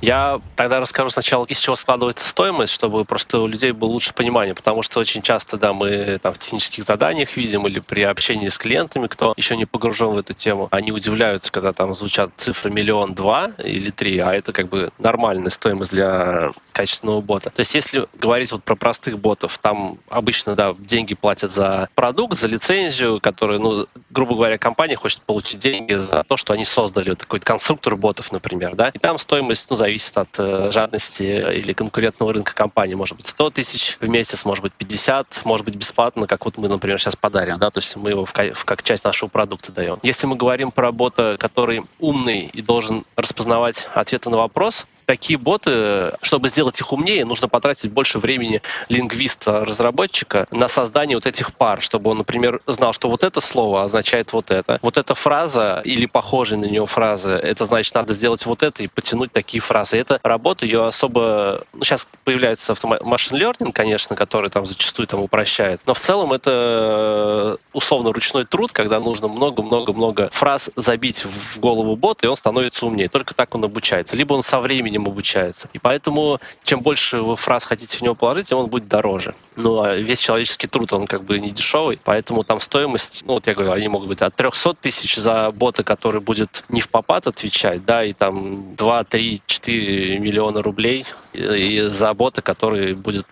Я 0.00 0.40
тогда 0.56 0.80
расскажу 0.80 1.10
сначала, 1.10 1.44
из 1.46 1.58
чего 1.58 1.76
складывается 1.76 2.28
стоимость, 2.28 2.72
чтобы 2.72 3.04
просто 3.04 3.40
у 3.40 3.46
людей 3.46 3.72
было 3.72 3.90
лучше 3.90 4.12
понимание, 4.12 4.54
потому 4.54 4.82
что 4.82 5.00
очень 5.00 5.22
часто, 5.22 5.56
да, 5.56 5.72
мы 5.72 6.18
там 6.22 6.34
в 6.34 6.38
технических 6.38 6.84
заданиях 6.84 7.36
видим 7.36 7.66
или 7.66 7.80
при 7.80 8.02
общении 8.02 8.48
с 8.48 8.58
клиентами, 8.58 9.06
кто 9.06 9.32
еще 9.36 9.56
не 9.56 9.64
погружен 9.64 10.08
в 10.08 10.18
эту 10.18 10.34
тему, 10.34 10.68
они 10.70 10.92
удивляются, 10.92 11.50
когда 11.50 11.72
там 11.72 11.94
звучат 11.94 12.30
цифры 12.36 12.70
миллион 12.70 13.14
два 13.14 13.52
или 13.58 13.90
три, 13.90 14.18
а 14.18 14.34
это 14.34 14.52
как 14.52 14.68
бы 14.68 14.90
нормальная 14.98 15.50
стоимость 15.50 15.92
для 15.92 16.50
качественного 16.72 17.20
бота. 17.20 17.50
То 17.50 17.60
есть 17.60 17.74
если 17.74 18.06
говорить 18.20 18.52
вот 18.52 18.64
про 18.64 18.76
простых 18.76 19.18
ботов, 19.18 19.58
там 19.58 19.98
обычно, 20.08 20.54
да, 20.54 20.74
деньги 20.78 21.14
платят 21.14 21.50
за 21.50 21.88
продукт, 21.94 22.36
за 22.36 22.48
лицензию, 22.48 23.20
который, 23.20 23.58
ну, 23.58 23.86
грубо 24.10 24.34
говоря, 24.34 24.58
компания 24.58 24.96
хочет 24.96 25.22
получить 25.22 25.58
деньги 25.58 25.94
за 25.94 26.22
то, 26.24 26.36
что 26.36 26.52
они 26.52 26.64
создали 26.64 27.10
вот 27.10 27.18
такой 27.18 27.40
конструктор 27.40 27.96
ботов, 27.96 28.32
например, 28.32 28.74
да, 28.74 28.88
и 28.88 28.98
там 28.98 29.18
стоимость, 29.18 29.70
ну, 29.70 29.76
зависит 29.86 30.18
от 30.18 30.28
э, 30.38 30.70
жадности 30.72 31.22
или 31.22 31.72
конкурентного 31.72 32.32
рынка 32.32 32.54
компании. 32.54 32.94
Может 32.94 33.16
быть 33.16 33.28
100 33.28 33.50
тысяч 33.50 33.96
в 34.00 34.08
месяц, 34.08 34.44
может 34.44 34.62
быть 34.62 34.72
50, 34.72 35.42
может 35.44 35.64
быть 35.64 35.76
бесплатно, 35.76 36.26
как 36.26 36.44
вот 36.44 36.58
мы, 36.58 36.68
например, 36.68 36.98
сейчас 36.98 37.14
подарим, 37.14 37.58
да, 37.58 37.70
то 37.70 37.78
есть 37.78 37.94
мы 37.96 38.10
его 38.10 38.24
в, 38.24 38.32
как 38.32 38.82
часть 38.82 39.04
нашего 39.04 39.28
продукта 39.28 39.70
даем. 39.70 39.98
Если 40.02 40.26
мы 40.26 40.34
говорим 40.34 40.72
про 40.72 40.90
бота, 40.90 41.36
который 41.38 41.84
умный 42.00 42.50
и 42.52 42.62
должен 42.62 43.04
распознавать 43.16 43.88
ответы 43.94 44.28
на 44.30 44.38
вопрос, 44.38 44.86
такие 45.04 45.38
боты, 45.38 46.12
чтобы 46.20 46.48
сделать 46.48 46.80
их 46.80 46.92
умнее, 46.92 47.24
нужно 47.24 47.48
потратить 47.48 47.92
больше 47.92 48.18
времени 48.18 48.60
лингвиста-разработчика 48.88 50.46
на 50.50 50.66
создание 50.68 51.16
вот 51.16 51.26
этих 51.26 51.54
пар, 51.54 51.80
чтобы 51.80 52.10
он, 52.10 52.18
например, 52.18 52.60
знал, 52.66 52.92
что 52.92 53.08
вот 53.08 53.22
это 53.22 53.40
слово 53.40 53.84
означает 53.84 54.32
вот 54.32 54.50
это, 54.50 54.80
вот 54.82 54.96
эта 54.96 55.14
фраза 55.14 55.80
или 55.84 56.06
похожая 56.06 56.58
на 56.58 56.64
нее 56.64 56.86
фраза, 56.86 57.36
это 57.36 57.64
значит, 57.64 57.94
надо 57.94 58.12
сделать 58.12 58.44
вот 58.46 58.62
это 58.64 58.82
и 58.82 58.88
потянуть 58.88 59.30
такие 59.32 59.60
фразы 59.60 59.75
фразы. 59.76 59.98
эта 59.98 60.18
работа, 60.22 60.64
ее 60.64 60.86
особо... 60.86 61.64
Ну, 61.74 61.84
сейчас 61.84 62.08
появляется 62.24 62.74
машин 63.02 63.36
learning, 63.36 63.72
конечно, 63.72 64.16
который 64.16 64.48
там 64.48 64.64
зачастую 64.64 65.06
там 65.06 65.20
упрощает. 65.20 65.80
Но 65.86 65.92
в 65.92 66.00
целом 66.00 66.32
это 66.32 67.58
условно 67.72 68.12
ручной 68.12 68.44
труд, 68.44 68.72
когда 68.72 69.00
нужно 69.00 69.28
много-много-много 69.28 70.30
фраз 70.32 70.70
забить 70.76 71.24
в 71.24 71.58
голову 71.60 71.96
бота, 71.96 72.26
и 72.26 72.28
он 72.28 72.36
становится 72.36 72.86
умнее. 72.86 73.08
Только 73.08 73.34
так 73.34 73.54
он 73.54 73.64
обучается. 73.64 74.16
Либо 74.16 74.34
он 74.34 74.42
со 74.42 74.60
временем 74.60 75.06
обучается. 75.06 75.68
И 75.74 75.78
поэтому 75.78 76.40
чем 76.64 76.80
больше 76.80 77.20
вы 77.20 77.36
фраз 77.36 77.64
хотите 77.64 77.98
в 77.98 78.02
него 78.02 78.14
положить, 78.14 78.46
тем 78.48 78.58
он 78.58 78.66
будет 78.66 78.88
дороже. 78.88 79.34
Ну, 79.56 79.82
а 79.82 79.94
весь 79.94 80.20
человеческий 80.20 80.68
труд, 80.68 80.92
он 80.92 81.06
как 81.06 81.24
бы 81.24 81.38
не 81.38 81.50
дешевый, 81.50 81.98
поэтому 82.02 82.44
там 82.44 82.60
стоимость, 82.60 83.24
ну, 83.26 83.34
вот 83.34 83.46
я 83.46 83.54
говорю, 83.54 83.72
они 83.72 83.88
могут 83.88 84.08
быть 84.08 84.22
от 84.22 84.34
300 84.34 84.74
тысяч 84.74 85.16
за 85.16 85.50
бота, 85.50 85.82
который 85.82 86.20
будет 86.20 86.64
не 86.68 86.80
в 86.80 86.88
попад 86.88 87.26
отвечать, 87.26 87.84
да, 87.84 88.04
и 88.04 88.12
там 88.12 88.74
2, 88.76 89.04
3, 89.04 89.42
4 89.46 89.65
4 89.66 90.20
миллиона 90.20 90.62
рублей 90.62 91.04
и 91.36 91.88
за 91.88 92.14
бота, 92.14 92.42
который 92.42 92.94
будет 92.94 93.26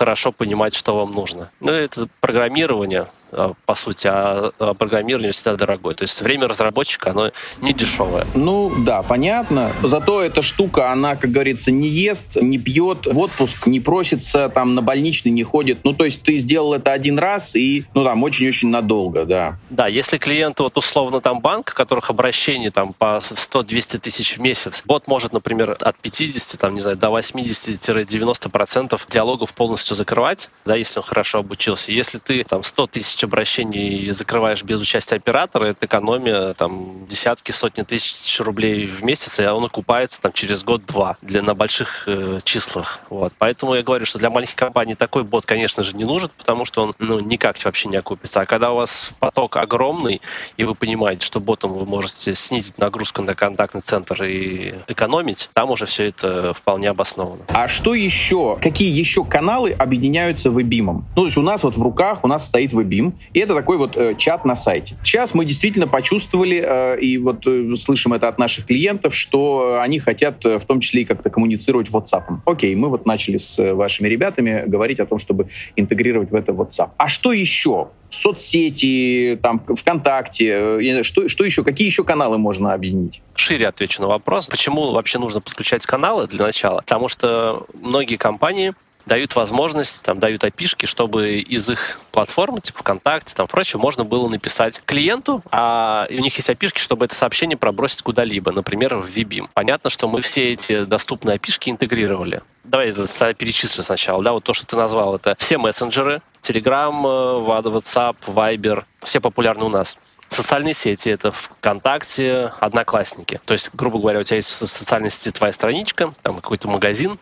хорошо 0.00 0.32
понимать, 0.32 0.74
что 0.74 0.96
вам 0.96 1.12
нужно. 1.12 1.50
Ну, 1.60 1.72
это 1.72 2.08
программирование, 2.20 3.06
а, 3.32 3.52
по 3.66 3.74
сути, 3.74 4.06
а, 4.06 4.50
а 4.58 4.74
программирование 4.74 5.32
всегда 5.32 5.56
дорогое. 5.56 5.94
То 5.94 6.04
есть 6.04 6.22
время 6.22 6.48
разработчика, 6.48 7.10
оно 7.10 7.30
не 7.60 7.74
дешевое. 7.74 8.26
Ну, 8.34 8.72
да, 8.78 9.02
понятно. 9.02 9.74
Зато 9.82 10.22
эта 10.22 10.40
штука, 10.42 10.90
она, 10.90 11.16
как 11.16 11.30
говорится, 11.30 11.70
не 11.70 11.88
ест, 11.88 12.36
не 12.36 12.58
пьет, 12.58 13.06
в 13.06 13.18
отпуск 13.18 13.66
не 13.66 13.80
просится, 13.80 14.48
там, 14.48 14.74
на 14.74 14.80
больничный 14.80 15.32
не 15.32 15.44
ходит. 15.44 15.80
Ну, 15.84 15.92
то 15.92 16.06
есть 16.06 16.22
ты 16.22 16.38
сделал 16.38 16.72
это 16.72 16.92
один 16.92 17.18
раз 17.18 17.54
и, 17.54 17.84
ну, 17.92 18.04
там, 18.04 18.22
очень-очень 18.22 18.70
надолго, 18.70 19.26
да. 19.26 19.58
Да, 19.68 19.86
если 19.86 20.16
клиент, 20.16 20.60
вот, 20.60 20.78
условно, 20.78 21.20
там, 21.20 21.40
банк, 21.40 21.72
у 21.72 21.76
которых 21.76 22.08
обращений, 22.08 22.70
там, 22.70 22.94
по 22.94 23.18
100-200 23.20 23.98
тысяч 23.98 24.38
в 24.38 24.40
месяц, 24.40 24.82
бот 24.86 25.08
может, 25.08 25.34
например, 25.34 25.76
от 25.78 25.96
50, 25.98 26.58
там, 26.58 26.74
не 26.74 26.80
знаю, 26.80 26.96
до 26.96 27.10
80-90% 27.50 29.00
диалогов 29.08 29.54
полностью 29.54 29.96
закрывать, 29.96 30.50
да, 30.64 30.76
если 30.76 31.00
он 31.00 31.04
хорошо 31.04 31.38
обучился. 31.38 31.92
Если 31.92 32.18
ты, 32.18 32.44
там, 32.44 32.62
100 32.62 32.86
тысяч 32.88 33.22
обращений 33.24 34.10
закрываешь 34.10 34.62
без 34.62 34.80
участия 34.80 35.16
оператора, 35.16 35.66
это 35.66 35.86
экономия 35.86 36.54
там 36.54 37.06
десятки, 37.06 37.52
сотни 37.52 37.82
тысяч 37.82 38.40
рублей 38.40 38.86
в 38.86 39.02
месяц, 39.02 39.40
и 39.40 39.46
он 39.46 39.64
окупается 39.64 40.20
там 40.20 40.32
через 40.32 40.64
год-два 40.64 41.16
для 41.22 41.42
на 41.42 41.54
больших 41.54 42.04
э, 42.06 42.38
числах. 42.44 43.00
Вот. 43.10 43.32
Поэтому 43.38 43.74
я 43.74 43.82
говорю, 43.82 44.06
что 44.06 44.18
для 44.18 44.30
маленьких 44.30 44.56
компаний 44.56 44.94
такой 44.94 45.24
бот, 45.24 45.46
конечно 45.46 45.82
же, 45.82 45.96
не 45.96 46.04
нужен, 46.04 46.30
потому 46.36 46.64
что 46.64 46.82
он 46.82 46.94
ну, 46.98 47.20
никак 47.20 47.62
вообще 47.64 47.88
не 47.88 47.96
окупится. 47.96 48.40
А 48.40 48.46
когда 48.46 48.70
у 48.70 48.76
вас 48.76 49.12
поток 49.18 49.56
огромный, 49.56 50.20
и 50.56 50.64
вы 50.64 50.74
понимаете, 50.74 51.26
что 51.26 51.40
ботом 51.40 51.72
вы 51.72 51.84
можете 51.84 52.34
снизить 52.34 52.78
нагрузку 52.78 53.22
на 53.22 53.34
контактный 53.34 53.80
центр 53.80 54.22
и 54.24 54.74
экономить, 54.86 55.50
там 55.52 55.70
уже 55.70 55.86
все 55.86 56.08
это 56.08 56.52
вполне 56.54 56.90
обосновано. 56.90 57.39
А 57.48 57.68
что 57.68 57.94
еще? 57.94 58.58
Какие 58.60 58.90
еще 58.96 59.24
каналы 59.24 59.72
объединяются 59.72 60.50
в 60.50 60.60
Эбимом? 60.60 61.06
Ну, 61.16 61.22
то 61.22 61.26
есть 61.26 61.36
у 61.36 61.42
нас 61.42 61.62
вот 61.62 61.76
в 61.76 61.82
руках 61.82 62.24
у 62.24 62.28
нас 62.28 62.46
стоит 62.46 62.72
Вебим, 62.72 63.14
и 63.32 63.40
это 63.40 63.54
такой 63.54 63.78
вот 63.78 63.96
э, 63.96 64.14
чат 64.16 64.44
на 64.44 64.54
сайте. 64.54 64.96
Сейчас 65.02 65.34
мы 65.34 65.44
действительно 65.44 65.86
почувствовали, 65.86 66.62
э, 66.64 67.00
и 67.00 67.18
вот 67.18 67.46
э, 67.46 67.74
слышим 67.76 68.12
это 68.12 68.28
от 68.28 68.38
наших 68.38 68.66
клиентов, 68.66 69.14
что 69.14 69.78
они 69.80 69.98
хотят 69.98 70.44
э, 70.44 70.58
в 70.58 70.64
том 70.64 70.80
числе 70.80 71.02
и 71.02 71.04
как-то 71.04 71.30
коммуницировать 71.30 71.88
WhatsApp. 71.88 72.24
Окей, 72.44 72.74
мы 72.74 72.88
вот 72.88 73.06
начали 73.06 73.36
с 73.36 73.58
э, 73.58 73.74
вашими 73.74 74.08
ребятами 74.08 74.64
говорить 74.66 75.00
о 75.00 75.06
том, 75.06 75.18
чтобы 75.18 75.48
интегрировать 75.76 76.30
в 76.30 76.34
это 76.34 76.52
WhatsApp. 76.52 76.90
А 76.96 77.08
что 77.08 77.32
еще? 77.32 77.88
Соцсети, 78.10 79.38
там, 79.42 79.60
ВКонтакте, 79.60 80.80
э, 80.80 81.02
что, 81.02 81.28
что 81.28 81.44
еще, 81.44 81.64
какие 81.64 81.86
еще 81.86 82.04
каналы 82.04 82.38
можно 82.38 82.72
объединить? 82.72 83.22
Шире 83.34 83.68
отвечу 83.68 84.02
на 84.02 84.08
вопрос, 84.08 84.48
почему 84.48 84.90
вообще 84.92 85.18
нужно 85.18 85.40
подключать 85.40 85.86
каналы 85.86 86.26
для 86.26 86.44
начала. 86.44 86.80
Потому 86.80 87.08
что 87.08 87.66
многие 87.74 88.16
компании 88.16 88.74
дают 89.10 89.34
возможность, 89.34 90.04
там, 90.04 90.20
дают 90.20 90.44
опишки, 90.44 90.86
чтобы 90.86 91.40
из 91.40 91.68
их 91.68 91.98
платформы, 92.12 92.60
типа 92.60 92.78
ВКонтакте, 92.78 93.34
там, 93.34 93.48
прочее, 93.48 93.80
можно 93.80 94.04
было 94.04 94.28
написать 94.28 94.80
клиенту, 94.86 95.42
а 95.50 96.06
у 96.08 96.20
них 96.20 96.36
есть 96.36 96.48
опишки, 96.48 96.78
чтобы 96.78 97.06
это 97.06 97.16
сообщение 97.16 97.56
пробросить 97.56 98.02
куда-либо, 98.02 98.52
например, 98.52 98.94
в 98.94 99.08
Vibim. 99.08 99.48
Понятно, 99.52 99.90
что 99.90 100.06
мы 100.06 100.20
все 100.20 100.52
эти 100.52 100.84
доступные 100.84 101.34
опишки 101.34 101.70
интегрировали. 101.70 102.42
Давай 102.62 102.90
это 102.90 103.34
перечислю 103.34 103.82
сначала. 103.82 104.22
Да, 104.22 104.32
вот 104.32 104.44
то, 104.44 104.54
что 104.54 104.64
ты 104.64 104.76
назвал, 104.76 105.16
это 105.16 105.34
все 105.40 105.58
мессенджеры, 105.58 106.22
Telegram, 106.40 106.94
э, 106.94 107.68
WhatsApp, 107.68 108.16
Viber, 108.28 108.84
все 109.02 109.20
популярны 109.20 109.64
у 109.64 109.70
нас. 109.70 109.96
Социальные 110.28 110.74
сети— 110.74 111.08
это 111.10 111.32
ВКонтакте, 111.32 112.52
Одноклассники. 112.60 113.40
То 113.44 113.54
есть, 113.54 113.70
грубо 113.74 113.98
говоря, 113.98 114.20
у 114.20 114.22
тебя 114.22 114.36
есть 114.36 114.50
в 114.50 114.66
социальной 114.68 115.10
сети 115.10 115.32
твоя 115.36 115.52
страничка, 115.52 116.14
там 116.22 116.36
какой-то 116.36 116.68
магазин, 116.68 117.18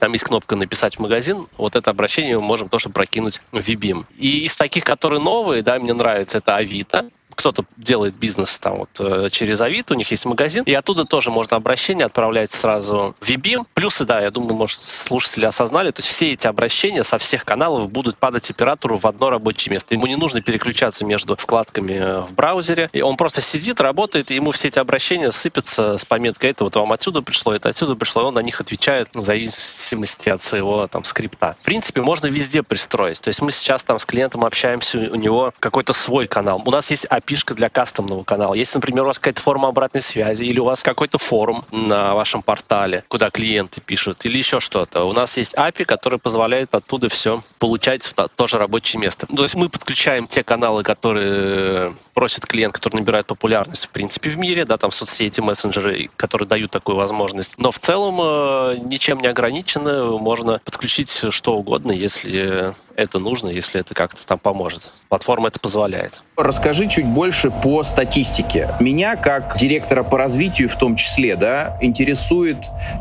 там 0.00 0.12
есть 0.12 0.24
кнопка 0.24 0.56
«Написать 0.56 0.96
в 0.96 0.98
магазин». 0.98 1.46
Вот 1.58 1.76
это 1.76 1.90
обращение 1.90 2.36
мы 2.36 2.42
можем 2.42 2.68
тоже 2.68 2.88
прокинуть 2.88 3.40
в 3.52 3.58
Vibim. 3.58 4.06
И 4.16 4.44
из 4.46 4.56
таких, 4.56 4.82
которые 4.82 5.20
новые, 5.20 5.62
да, 5.62 5.78
мне 5.78 5.92
нравится, 5.92 6.38
это 6.38 6.56
Авито 6.56 7.10
кто-то 7.40 7.64
делает 7.76 8.14
бизнес 8.14 8.58
там 8.58 8.78
вот 8.78 8.90
э, 8.98 9.28
через 9.30 9.60
Авито, 9.60 9.94
у 9.94 9.96
них 9.96 10.10
есть 10.10 10.26
магазин, 10.26 10.62
и 10.64 10.74
оттуда 10.74 11.04
тоже 11.04 11.30
можно 11.30 11.56
обращение 11.56 12.04
отправлять 12.04 12.50
сразу 12.50 13.16
в 13.18 13.28
Vibim. 13.28 13.64
Плюсы, 13.74 14.04
да, 14.04 14.20
я 14.20 14.30
думаю, 14.30 14.54
может, 14.54 14.80
слушатели 14.80 15.46
осознали, 15.46 15.90
то 15.90 16.00
есть 16.00 16.08
все 16.08 16.32
эти 16.32 16.46
обращения 16.46 17.02
со 17.02 17.16
всех 17.18 17.44
каналов 17.44 17.90
будут 17.90 18.18
падать 18.18 18.50
оператору 18.50 18.96
в 18.96 19.06
одно 19.06 19.30
рабочее 19.30 19.72
место. 19.72 19.94
Ему 19.94 20.06
не 20.06 20.16
нужно 20.16 20.42
переключаться 20.42 21.04
между 21.06 21.34
вкладками 21.34 21.94
э, 21.94 22.20
в 22.20 22.34
браузере, 22.34 22.90
и 22.92 23.00
он 23.00 23.16
просто 23.16 23.40
сидит, 23.40 23.80
работает, 23.80 24.30
и 24.30 24.34
ему 24.34 24.50
все 24.50 24.68
эти 24.68 24.78
обращения 24.78 25.32
сыпятся 25.32 25.96
с 25.96 26.04
пометкой 26.04 26.50
«это 26.50 26.64
вот 26.64 26.76
вам 26.76 26.92
отсюда 26.92 27.22
пришло, 27.22 27.54
это 27.54 27.70
отсюда 27.70 27.96
пришло», 27.96 28.22
и 28.22 28.24
он 28.26 28.34
на 28.34 28.40
них 28.40 28.60
отвечает 28.60 29.08
ну, 29.14 29.22
в 29.22 29.24
зависимости 29.24 30.28
от 30.28 30.42
своего 30.42 30.86
там 30.88 31.04
скрипта. 31.04 31.56
В 31.60 31.64
принципе, 31.64 32.02
можно 32.02 32.26
везде 32.26 32.62
пристроить. 32.62 33.20
То 33.20 33.28
есть 33.28 33.40
мы 33.40 33.50
сейчас 33.50 33.82
там 33.82 33.98
с 33.98 34.04
клиентом 34.04 34.44
общаемся, 34.44 34.98
у 34.98 35.14
него 35.14 35.54
какой-то 35.58 35.92
свой 35.94 36.26
канал. 36.26 36.62
У 36.64 36.70
нас 36.70 36.90
есть 36.90 37.06
API 37.06 37.29
api 37.30 37.54
для 37.54 37.68
кастомного 37.68 38.24
канала. 38.24 38.54
Если, 38.54 38.78
например, 38.78 39.04
у 39.04 39.06
вас 39.06 39.18
какая-то 39.18 39.40
форма 39.40 39.68
обратной 39.68 40.00
связи, 40.00 40.44
или 40.44 40.58
у 40.58 40.64
вас 40.64 40.82
какой-то 40.82 41.18
форум 41.18 41.64
на 41.70 42.14
вашем 42.14 42.42
портале, 42.42 43.04
куда 43.08 43.30
клиенты 43.30 43.80
пишут, 43.80 44.24
или 44.26 44.38
еще 44.38 44.60
что-то, 44.60 45.04
у 45.04 45.12
нас 45.12 45.36
есть 45.36 45.54
API, 45.54 45.84
который 45.84 46.18
позволяет 46.18 46.74
оттуда 46.74 47.08
все 47.08 47.42
получать 47.58 48.04
в 48.04 48.14
то 48.14 48.46
же 48.46 48.58
рабочее 48.58 49.00
место. 49.00 49.26
То 49.26 49.42
есть 49.42 49.54
мы 49.54 49.68
подключаем 49.68 50.26
те 50.26 50.42
каналы, 50.42 50.82
которые 50.82 51.94
просит 52.14 52.46
клиент, 52.46 52.74
который 52.74 52.96
набирает 52.96 53.26
популярность, 53.26 53.86
в 53.86 53.90
принципе, 53.90 54.30
в 54.30 54.38
мире, 54.38 54.64
да, 54.64 54.76
там 54.76 54.90
соцсети, 54.90 55.40
мессенджеры, 55.40 56.10
которые 56.16 56.48
дают 56.48 56.70
такую 56.70 56.96
возможность. 56.96 57.58
Но 57.58 57.70
в 57.70 57.78
целом 57.78 58.20
э, 58.20 58.76
ничем 58.78 59.20
не 59.20 59.28
ограничено, 59.28 60.18
можно 60.18 60.60
подключить 60.64 61.24
что 61.30 61.54
угодно, 61.54 61.92
если 61.92 62.74
это 62.96 63.18
нужно, 63.18 63.48
если 63.48 63.80
это 63.80 63.94
как-то 63.94 64.26
там 64.26 64.38
поможет. 64.38 64.82
Платформа 65.08 65.48
это 65.48 65.58
позволяет. 65.60 66.20
Расскажи 66.36 66.88
чуть 66.88 67.04
больше 67.10 67.50
по 67.50 67.82
статистике. 67.82 68.68
Меня, 68.80 69.16
как 69.16 69.56
директора 69.58 70.02
по 70.02 70.16
развитию 70.16 70.68
в 70.68 70.76
том 70.76 70.96
числе, 70.96 71.36
да, 71.36 71.76
интересует 71.80 72.58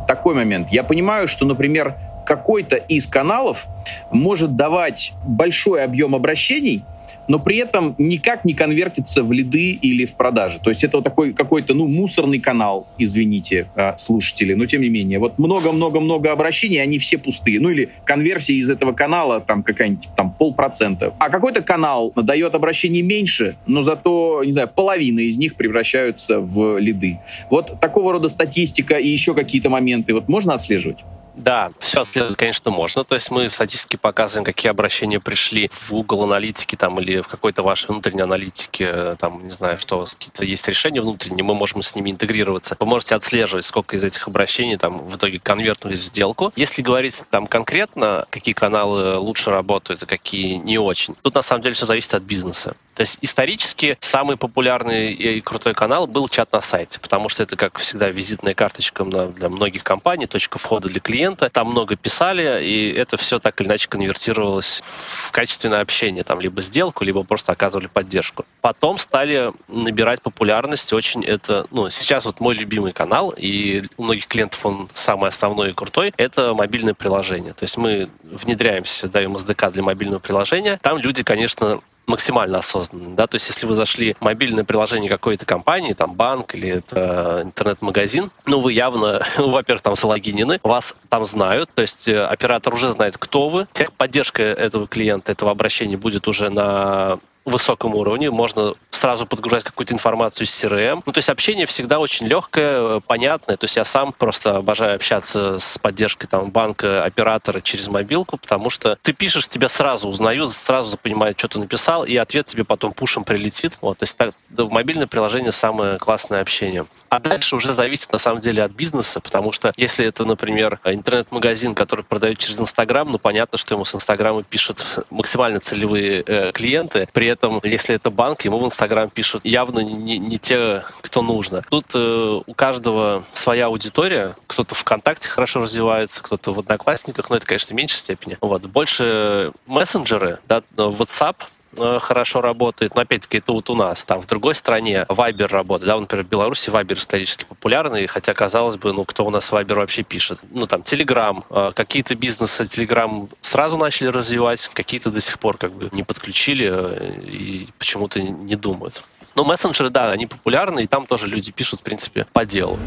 такой 0.08 0.36
момент. 0.36 0.70
Я 0.72 0.84
понимаю, 0.84 1.28
что, 1.28 1.46
например, 1.46 1.96
какой-то 2.26 2.76
из 2.76 3.08
каналов 3.08 3.66
может 4.12 4.56
давать 4.56 5.14
большой 5.24 5.84
объем 5.84 6.14
обращений, 6.16 6.84
но 7.30 7.40
при 7.40 7.58
этом 7.58 7.96
никак 7.98 8.44
не 8.44 8.54
конвертится 8.54 9.24
в 9.24 9.32
лиды 9.32 9.72
или 9.72 10.06
в 10.06 10.16
продажи. 10.16 10.60
То 10.62 10.72
есть 10.72 10.84
это 10.84 10.98
вот 10.98 11.04
такой 11.04 11.32
какой-то, 11.32 11.74
ну, 11.74 11.88
мусорный 11.88 12.40
канал, 12.40 12.88
извините, 12.98 13.70
а, 13.76 13.96
слушатели, 13.98 14.56
но 14.56 14.66
тем 14.66 14.82
не 14.82 14.90
менее. 14.90 15.20
Вот 15.20 15.38
много-много-много 15.38 16.32
обращений, 16.32 16.82
они 16.82 16.98
все 16.98 17.18
пустые. 17.18 17.60
Ну 17.62 17.70
или 17.70 17.92
конверсия 18.04 18.56
из 18.56 18.70
этого 18.70 18.94
канала 18.94 19.40
там 19.40 19.64
какая-нибудь 19.64 20.10
там 20.18 20.34
полпроцента. 20.34 21.14
А 21.20 21.30
какой-то 21.30 21.62
канал 21.62 22.12
дает 22.16 22.56
обращений 22.56 23.04
меньше, 23.04 23.56
но 23.68 23.84
зато, 23.84 24.44
не 24.44 24.52
знаю, 24.52 24.68
половина 24.68 25.20
из 25.20 25.38
них 25.38 25.56
превращаются 25.56 26.40
в 26.40 26.80
лиды. 26.80 27.20
Вот 27.52 27.80
такого 27.80 28.14
рода 28.14 28.28
статистика 28.30 28.96
и 28.96 29.08
еще 29.08 29.36
какие-то 29.36 29.70
моменты 29.70 30.16
вот 30.16 30.28
можно 30.28 30.56
отслеживать? 30.56 31.04
Да, 31.36 31.72
все 31.80 32.02
отслеживать, 32.02 32.38
конечно, 32.38 32.72
можно. 32.72 33.04
То 33.04 33.16
есть 33.16 33.32
мы 33.32 33.48
в 33.48 33.54
статистике 33.54 33.98
показываем, 33.98 34.44
какие 34.44 34.70
обращения 34.70 35.20
пришли 35.20 35.70
в 35.72 35.92
Google 35.92 36.24
аналитики 36.24 36.76
там, 36.76 37.00
или 37.00 37.22
в 37.22 37.28
какой-то 37.28 37.64
вашей 37.64 37.88
внутренней 37.88 38.24
аналитике, 38.24 39.16
там, 39.20 39.44
не 39.46 39.52
знаю, 39.52 39.80
что 39.80 39.98
у 39.98 40.00
вас 40.00 40.16
какие-то 40.16 40.44
есть 40.44 40.68
решения 40.68 41.02
внутренние, 41.02 41.44
мы 41.44 41.56
можем 41.56 41.82
с 41.82 41.96
ними 41.96 42.12
интегрироваться. 42.12 42.76
Вы 42.80 42.86
можете 42.86 43.16
отслеживать, 43.16 43.66
сколько 43.66 43.96
из 43.96 44.04
этих 44.04 44.28
обращений 44.28 44.78
там 44.78 45.00
в 45.00 45.16
итоге 45.16 45.40
конвертнулись 45.40 46.02
в 46.02 46.04
сделку. 46.04 46.52
Если 46.56 46.82
говорить 46.82 47.24
там 47.30 47.48
конкретно, 47.48 48.26
какие 48.30 48.54
каналы 48.54 49.18
лучше 49.18 49.52
работают, 49.52 50.04
а 50.04 50.06
какие 50.06 50.56
не 50.56 50.78
очень, 50.78 51.16
тут 51.22 51.36
на 51.36 51.42
самом 51.42 51.62
деле 51.62 51.74
все 51.74 51.86
зависит 51.86 52.14
от 52.14 52.24
бизнеса. 52.24 52.76
То 52.96 53.04
есть 53.04 53.18
исторически 53.22 53.98
самый 54.02 54.36
популярный 54.36 55.14
и 55.14 55.40
крутой 55.40 55.74
канал 55.74 56.06
был 56.06 56.28
чат 56.28 56.52
на 56.52 56.60
сайте, 56.60 57.00
потому 57.00 57.30
что 57.30 57.44
это, 57.44 57.56
как 57.56 57.78
всегда, 57.78 58.10
визитная 58.10 58.54
карточка 58.54 59.06
для 59.06 59.48
многих 59.48 59.86
компаний, 59.86 60.26
точка 60.26 60.60
входа 60.60 60.90
для 60.90 61.00
клиента. 61.00 61.29
Там 61.36 61.72
много 61.72 61.96
писали, 61.96 62.64
и 62.64 62.92
это 62.92 63.18
все 63.18 63.40
так 63.40 63.60
или 63.62 63.68
иначе 63.68 63.88
конвертировалось 63.88 64.82
в 64.84 65.32
качественное 65.32 65.82
общение, 65.82 66.24
там 66.24 66.40
либо 66.40 66.62
сделку, 66.62 67.04
либо 67.04 67.24
просто 67.24 67.52
оказывали 67.52 67.88
поддержку. 67.88 68.46
Потом 68.62 68.98
стали 68.98 69.52
набирать 69.68 70.22
популярность 70.22 70.94
очень 70.94 71.24
это, 71.24 71.66
ну, 71.72 71.90
сейчас 71.90 72.26
вот 72.26 72.40
мой 72.40 72.56
любимый 72.56 72.92
канал, 72.92 73.34
и 73.36 73.84
у 73.98 74.04
многих 74.04 74.28
клиентов 74.28 74.66
он 74.66 74.90
самый 74.94 75.30
основной 75.30 75.72
и 75.72 75.74
крутой, 75.74 76.14
это 76.18 76.54
мобильное 76.54 76.94
приложение. 76.94 77.54
То 77.54 77.64
есть 77.64 77.78
мы 77.78 78.10
внедряемся, 78.24 79.08
даем 79.08 79.36
SDK 79.36 79.72
для 79.72 79.84
мобильного 79.84 80.20
приложения. 80.20 80.80
Там 80.82 80.98
люди, 80.98 81.24
конечно, 81.24 81.82
максимально 82.10 82.58
осознанны. 82.58 83.16
Да? 83.16 83.28
То 83.28 83.36
есть 83.36 83.48
если 83.48 83.66
вы 83.66 83.76
зашли 83.76 84.16
в 84.20 84.22
мобильное 84.22 84.64
приложение 84.64 85.10
какой-то 85.10 85.46
компании, 85.46 85.94
там 85.94 86.14
банк 86.14 86.56
или 86.56 86.70
это 86.70 87.42
интернет-магазин, 87.44 88.32
ну 88.46 88.60
вы 88.60 88.74
явно, 88.74 89.22
ну, 89.38 89.50
во-первых, 89.52 89.82
там 89.82 89.96
залогинены, 89.96 90.60
вас 90.64 90.96
там 91.10 91.26
знают, 91.26 91.70
то 91.74 91.82
есть 91.82 92.10
э, 92.10 92.26
оператор 92.26 92.74
уже 92.74 92.90
знает, 92.90 93.18
кто 93.18 93.50
вы. 93.50 93.68
Техподдержка 93.72 94.44
этого 94.44 94.88
клиента, 94.88 95.32
этого 95.32 95.52
обращения 95.52 95.98
будет 95.98 96.28
уже 96.28 96.50
на 96.50 97.20
высоком 97.50 97.96
уровне, 97.96 98.32
можно 98.32 98.74
сразу 98.90 99.26
подгружать 99.26 99.64
какую-то 99.64 99.94
информацию 99.94 100.46
из 100.46 100.52
CRM. 100.52 101.04
Ну, 101.06 101.12
то 101.12 101.18
есть 101.18 101.30
общение 101.30 101.66
всегда 101.66 102.00
очень 102.00 102.28
легкое, 102.28 103.00
понятное. 103.02 103.58
То 103.58 103.66
есть 103.66 103.78
я 103.78 103.86
сам 103.86 104.14
просто 104.14 104.58
обожаю 104.58 104.96
общаться 104.96 105.58
с 105.60 105.78
поддержкой 105.78 106.28
там 106.28 106.52
банка, 106.52 107.04
оператора 107.04 107.62
через 107.62 107.88
мобилку, 107.88 108.38
потому 108.38 108.70
что 108.70 108.98
ты 109.02 109.14
пишешь, 109.14 109.48
тебя 109.48 109.68
сразу 109.68 110.10
узнают, 110.10 110.52
сразу 110.52 110.98
понимают, 110.98 111.40
что 111.40 111.48
ты 111.48 111.60
написал, 111.60 112.06
и 112.06 112.16
ответ 112.16 112.46
тебе 112.48 112.64
потом 112.64 112.94
пушем 112.94 113.24
прилетит. 113.24 113.78
Вот, 113.82 114.00
то 114.00 114.04
есть 114.04 114.18
так, 114.18 114.34
да, 114.50 114.66
мобильное 114.66 115.08
приложение 115.08 115.52
самое 115.52 115.98
классное 115.98 116.42
общение. 116.42 116.86
А 117.10 117.20
дальше 117.20 117.56
уже 117.56 117.74
зависит 117.74 118.12
на 118.12 118.20
самом 118.20 118.42
деле 118.42 118.64
от 118.64 118.72
бизнеса, 118.72 119.20
потому 119.20 119.52
что 119.52 119.74
если 119.78 120.06
это, 120.06 120.26
например, 120.26 120.80
интернет-магазин, 120.84 121.76
который 121.76 122.04
продает 122.04 122.38
через 122.38 122.60
Инстаграм, 122.60 123.10
ну 123.10 123.18
понятно, 123.18 123.58
что 123.58 123.76
ему 123.76 123.86
с 123.86 123.96
Инстаграма 123.96 124.44
пишут 124.44 124.86
максимально 125.10 125.60
целевые 125.60 126.24
э, 126.26 126.52
клиенты. 126.52 127.08
При 127.14 127.28
этом, 127.28 127.39
если 127.64 127.96
это 127.96 128.10
банк, 128.10 128.42
ему 128.42 128.58
в 128.60 128.66
Инстаграм 128.66 129.10
пишут 129.10 129.46
явно 129.46 129.80
не, 129.80 130.18
не 130.18 130.38
те, 130.38 130.84
кто 131.02 131.22
нужно. 131.22 131.64
Тут 131.70 131.86
э, 131.96 132.42
у 132.46 132.54
каждого 132.54 133.24
своя 133.34 133.68
аудитория. 133.68 134.36
Кто-то 134.48 134.76
ВКонтакте 134.76 135.30
хорошо 135.30 135.62
развивается, 135.62 136.22
кто-то 136.24 136.52
в 136.52 136.60
Одноклассниках, 136.60 137.30
но 137.30 137.38
это, 137.38 137.46
конечно, 137.46 137.74
в 137.74 137.78
меньшей 137.78 137.98
степени. 137.98 138.38
Вот. 138.42 138.64
Больше 138.64 139.52
мессенджеры, 139.66 140.40
да, 140.48 140.62
WhatsApp, 140.76 141.36
Э, 141.40 141.59
хорошо 141.78 142.42
работает, 142.42 142.96
но 142.96 143.02
опять-таки 143.02 143.38
это 143.38 143.52
вот 143.52 143.70
у 143.70 143.76
нас. 143.76 144.04
Там 144.04 144.22
в 144.22 144.28
другой 144.28 144.56
стране 144.56 145.06
Viber 145.08 145.48
работает, 145.48 145.88
да, 145.88 146.00
например, 146.00 146.26
в 146.26 146.30
Беларуси 146.30 146.70
Viber 146.70 146.98
исторически 146.98 147.46
популярный, 147.46 148.08
хотя, 148.08 148.34
казалось 148.34 148.78
бы, 148.78 148.94
ну, 148.94 149.06
кто 149.06 149.26
у 149.26 149.30
нас 149.30 149.52
Viber 149.52 149.76
вообще 149.76 150.04
пишет? 150.04 150.40
Ну, 150.52 150.66
там, 150.66 150.82
Telegram, 150.82 151.44
э, 151.50 151.72
какие-то 151.76 152.16
бизнесы 152.16 152.64
Telegram 152.64 153.30
сразу 153.42 153.78
начали 153.78 154.08
развивать, 154.08 154.68
какие-то 154.74 155.12
до 155.12 155.22
сих 155.22 155.40
пор 155.40 155.58
как 155.58 155.74
бы 155.74 155.90
не 155.92 156.04
подключили 156.04 156.70
э, 156.72 157.22
и 157.22 157.68
почему-то 157.78 158.22
не 158.22 158.56
думают. 158.56 159.04
Но 159.36 159.44
мессенджеры, 159.44 159.90
да, 159.90 160.12
они 160.12 160.26
популярны, 160.26 160.84
и 160.84 160.88
там 160.88 161.06
тоже 161.06 161.28
люди 161.28 161.52
пишут, 161.52 161.82
в 161.82 161.84
принципе, 161.84 162.26
по 162.34 162.46
делу. 162.46 162.78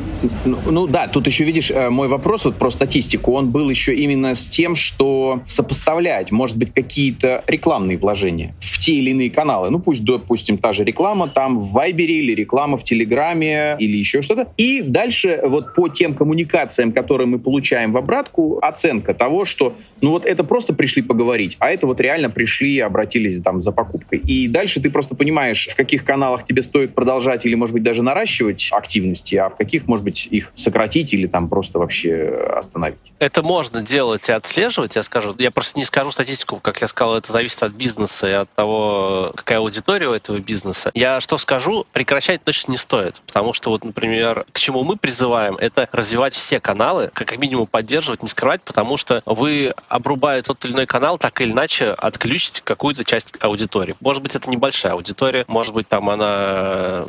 Ну, 0.45 0.59
ну 0.67 0.87
да, 0.87 1.09
тут 1.09 1.27
еще, 1.27 1.45
видишь, 1.45 1.71
мой 1.91 2.09
вопрос 2.09 2.45
вот 2.45 2.57
про 2.57 2.71
статистику, 2.71 3.33
он 3.33 3.51
был 3.51 3.71
еще 3.71 3.95
именно 3.95 4.35
с 4.35 4.49
тем, 4.49 4.75
что 4.75 5.41
сопоставлять, 5.47 6.31
может 6.31 6.57
быть, 6.57 6.73
какие-то 6.75 7.45
рекламные 7.47 7.99
вложения 7.99 8.55
в 8.61 8.79
те 8.79 8.93
или 8.95 9.11
иные 9.11 9.31
каналы. 9.31 9.71
Ну, 9.71 9.79
пусть, 9.79 10.05
допустим, 10.05 10.59
та 10.59 10.73
же 10.73 10.85
реклама 10.85 11.29
там 11.29 11.59
в 11.59 11.73
Вайбере 11.73 12.19
или 12.19 12.35
реклама 12.35 12.79
в 12.79 12.85
Телеграме 12.85 13.77
или 13.79 13.97
еще 13.97 14.23
что-то. 14.23 14.49
И 14.57 14.83
дальше 14.83 15.41
вот 15.45 15.75
по 15.75 15.89
тем 15.89 16.15
коммуникациям, 16.15 16.93
которые 16.93 17.27
мы 17.27 17.39
получаем 17.39 17.93
в 17.93 17.97
обратку, 17.97 18.59
оценка 18.61 19.15
того, 19.15 19.45
что 19.45 19.75
ну 20.01 20.11
вот 20.11 20.27
это 20.27 20.45
просто 20.45 20.75
пришли 20.75 21.03
поговорить, 21.03 21.57
а 21.61 21.71
это 21.71 21.87
вот 21.87 22.01
реально 22.01 22.29
пришли 22.31 22.75
и 22.75 22.81
обратились 22.81 23.41
там 23.41 23.61
за 23.61 23.73
покупкой. 23.73 24.19
И 24.19 24.49
дальше 24.49 24.81
ты 24.81 24.91
просто 24.91 25.15
понимаешь, 25.15 25.69
в 25.71 25.77
каких 25.77 26.05
каналах 26.05 26.42
тебе 26.47 26.63
стоит 26.63 26.95
продолжать 26.95 27.47
или, 27.47 27.55
может 27.55 27.75
быть, 27.75 27.83
даже 27.83 28.03
наращивать 28.03 28.69
активности, 28.73 29.37
а 29.37 29.49
в 29.49 29.57
каких, 29.57 29.87
может 29.87 30.05
быть, 30.05 30.27
их 30.31 30.53
сократить 30.55 31.13
или 31.15 31.27
там 31.27 31.49
просто 31.49 31.79
вообще 31.79 32.49
остановить. 32.57 32.99
Это 33.19 33.43
можно 33.43 33.83
делать 33.83 34.29
и 34.29 34.33
отслеживать, 34.33 34.97
я 34.97 35.03
скажу. 35.03 35.35
Я 35.39 35.51
просто 35.51 35.79
не 35.79 35.85
скажу 35.85 36.11
статистику, 36.11 36.59
как 36.61 36.81
я 36.81 36.89
сказал, 36.89 37.17
это 37.17 37.31
зависит 37.31 37.63
от 37.63 37.73
бизнеса 37.73 38.29
и 38.29 38.33
от 38.33 38.51
того, 38.53 39.33
какая 39.37 39.59
аудитория 39.59 40.09
у 40.09 40.13
этого 40.13 40.39
бизнеса. 40.39 40.91
Я 40.95 41.21
что 41.21 41.39
скажу, 41.39 41.87
прекращать 41.93 42.43
точно 42.43 42.73
не 42.73 42.79
стоит, 42.79 43.21
потому 43.27 43.53
что 43.53 43.71
вот, 43.71 43.85
например, 43.85 44.45
к 44.53 44.59
чему 44.59 44.83
мы 44.83 44.97
призываем, 44.97 45.57
это 45.57 45.89
развивать 45.93 46.35
все 46.35 46.61
каналы, 46.61 47.11
как 47.13 47.37
минимум 47.39 47.67
поддерживать, 47.67 48.23
не 48.23 48.29
скрывать, 48.29 48.63
потому 48.63 48.97
что 48.97 49.23
вы, 49.27 49.73
обрубая 49.89 50.43
тот 50.43 50.65
или 50.65 50.73
иной 50.73 50.87
канал, 50.87 51.19
так 51.19 51.41
или 51.41 51.53
иначе 51.53 51.91
отключите 51.91 52.63
какую-то 52.63 53.05
часть 53.05 53.35
аудитории. 53.41 53.95
Может 54.01 54.23
быть, 54.23 54.35
это 54.35 54.51
небольшая 54.51 54.93
аудитория, 54.95 55.45
может 55.49 55.75
быть, 55.75 55.89
там 55.89 56.11
она 56.11 56.22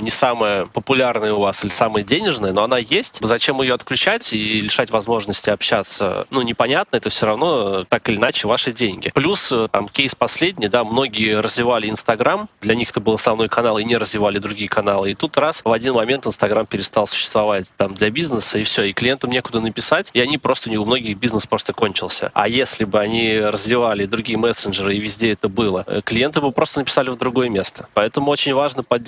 не 0.02 0.10
самая 0.10 0.65
популярная 0.65 1.34
у 1.34 1.39
вас 1.39 1.63
или 1.63 1.71
самая 1.71 2.04
денежная, 2.04 2.54
но 2.54 2.63
она 2.63 2.78
есть. 2.78 3.19
Зачем 3.21 3.62
ее 3.62 3.73
отключать 3.73 4.34
и 4.34 4.62
лишать 4.62 4.91
возможности 4.91 5.49
общаться? 5.49 6.26
Ну, 6.30 6.41
непонятно, 6.41 6.97
это 6.97 7.10
все 7.10 7.26
равно 7.26 7.84
так 7.86 8.08
или 8.10 8.17
иначе 8.17 8.47
ваши 8.47 8.71
деньги. 8.71 9.10
Плюс, 9.13 9.54
там, 9.71 9.88
кейс 9.88 10.15
последний, 10.15 10.67
да, 10.67 10.84
многие 10.84 11.39
развивали 11.39 11.89
Инстаграм, 11.89 12.49
для 12.62 12.76
них 12.76 12.89
это 12.89 12.99
был 12.99 13.15
основной 13.15 13.49
канал, 13.49 13.78
и 13.78 13.84
не 13.84 13.97
развивали 13.97 14.39
другие 14.39 14.69
каналы. 14.69 15.12
И 15.12 15.15
тут 15.15 15.38
раз, 15.38 15.62
в 15.63 15.71
один 15.71 15.93
момент 15.93 16.26
Инстаграм 16.28 16.65
перестал 16.65 17.08
существовать 17.08 17.71
там 17.78 17.93
для 17.93 18.10
бизнеса, 18.10 18.60
и 18.60 18.63
все, 18.63 18.84
и 18.84 18.93
клиентам 18.93 19.32
некуда 19.32 19.60
написать, 19.60 20.10
и 20.13 20.19
они 20.19 20.38
просто, 20.38 20.69
у 20.71 20.86
многих 20.86 21.17
бизнес 21.17 21.45
просто 21.45 21.73
кончился. 21.73 22.32
А 22.34 22.47
если 22.47 22.86
бы 22.86 22.99
они 22.99 23.38
развивали 23.38 24.06
другие 24.06 24.38
мессенджеры, 24.38 24.95
и 24.95 24.99
везде 24.99 25.32
это 25.32 25.49
было, 25.49 25.84
э, 25.88 26.02
клиенты 26.04 26.41
бы 26.41 26.52
просто 26.52 26.80
написали 26.80 27.10
в 27.10 27.17
другое 27.17 27.49
место. 27.49 27.88
Поэтому 27.93 28.32
очень 28.32 28.54
важно 28.54 28.84
поддерживать 28.84 29.03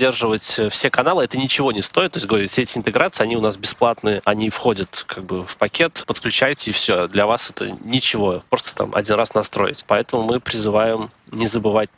э, 0.59 0.69
все 0.69 0.89
каналы, 0.89 1.23
это 1.23 1.37
ничего 1.37 1.71
не 1.71 1.81
стоит, 1.81 2.13
то 2.13 2.17
есть, 2.17 2.27
говорю, 2.27 2.47
все 2.47 2.61
эти 2.61 2.77
интеграции, 2.77 3.23
они 3.23 3.35
у 3.35 3.41
нас 3.41 3.57
бесплатные, 3.57 4.21
они 4.25 4.49
входят 4.49 5.03
как 5.07 5.23
бы 5.23 5.45
в 5.45 5.57
пакет, 5.57 6.03
подключайте, 6.07 6.71
и 6.71 6.73
все. 6.73 7.07
Для 7.07 7.25
вас 7.25 7.49
это 7.49 7.71
ничего, 7.83 8.43
просто 8.49 8.75
там 8.75 8.95
один 8.95 9.15
раз 9.15 9.33
настроить. 9.33 9.83
Поэтому 9.87 10.23
мы 10.23 10.39
призываем 10.39 11.09
не 11.31 11.45
забывать 11.45 11.89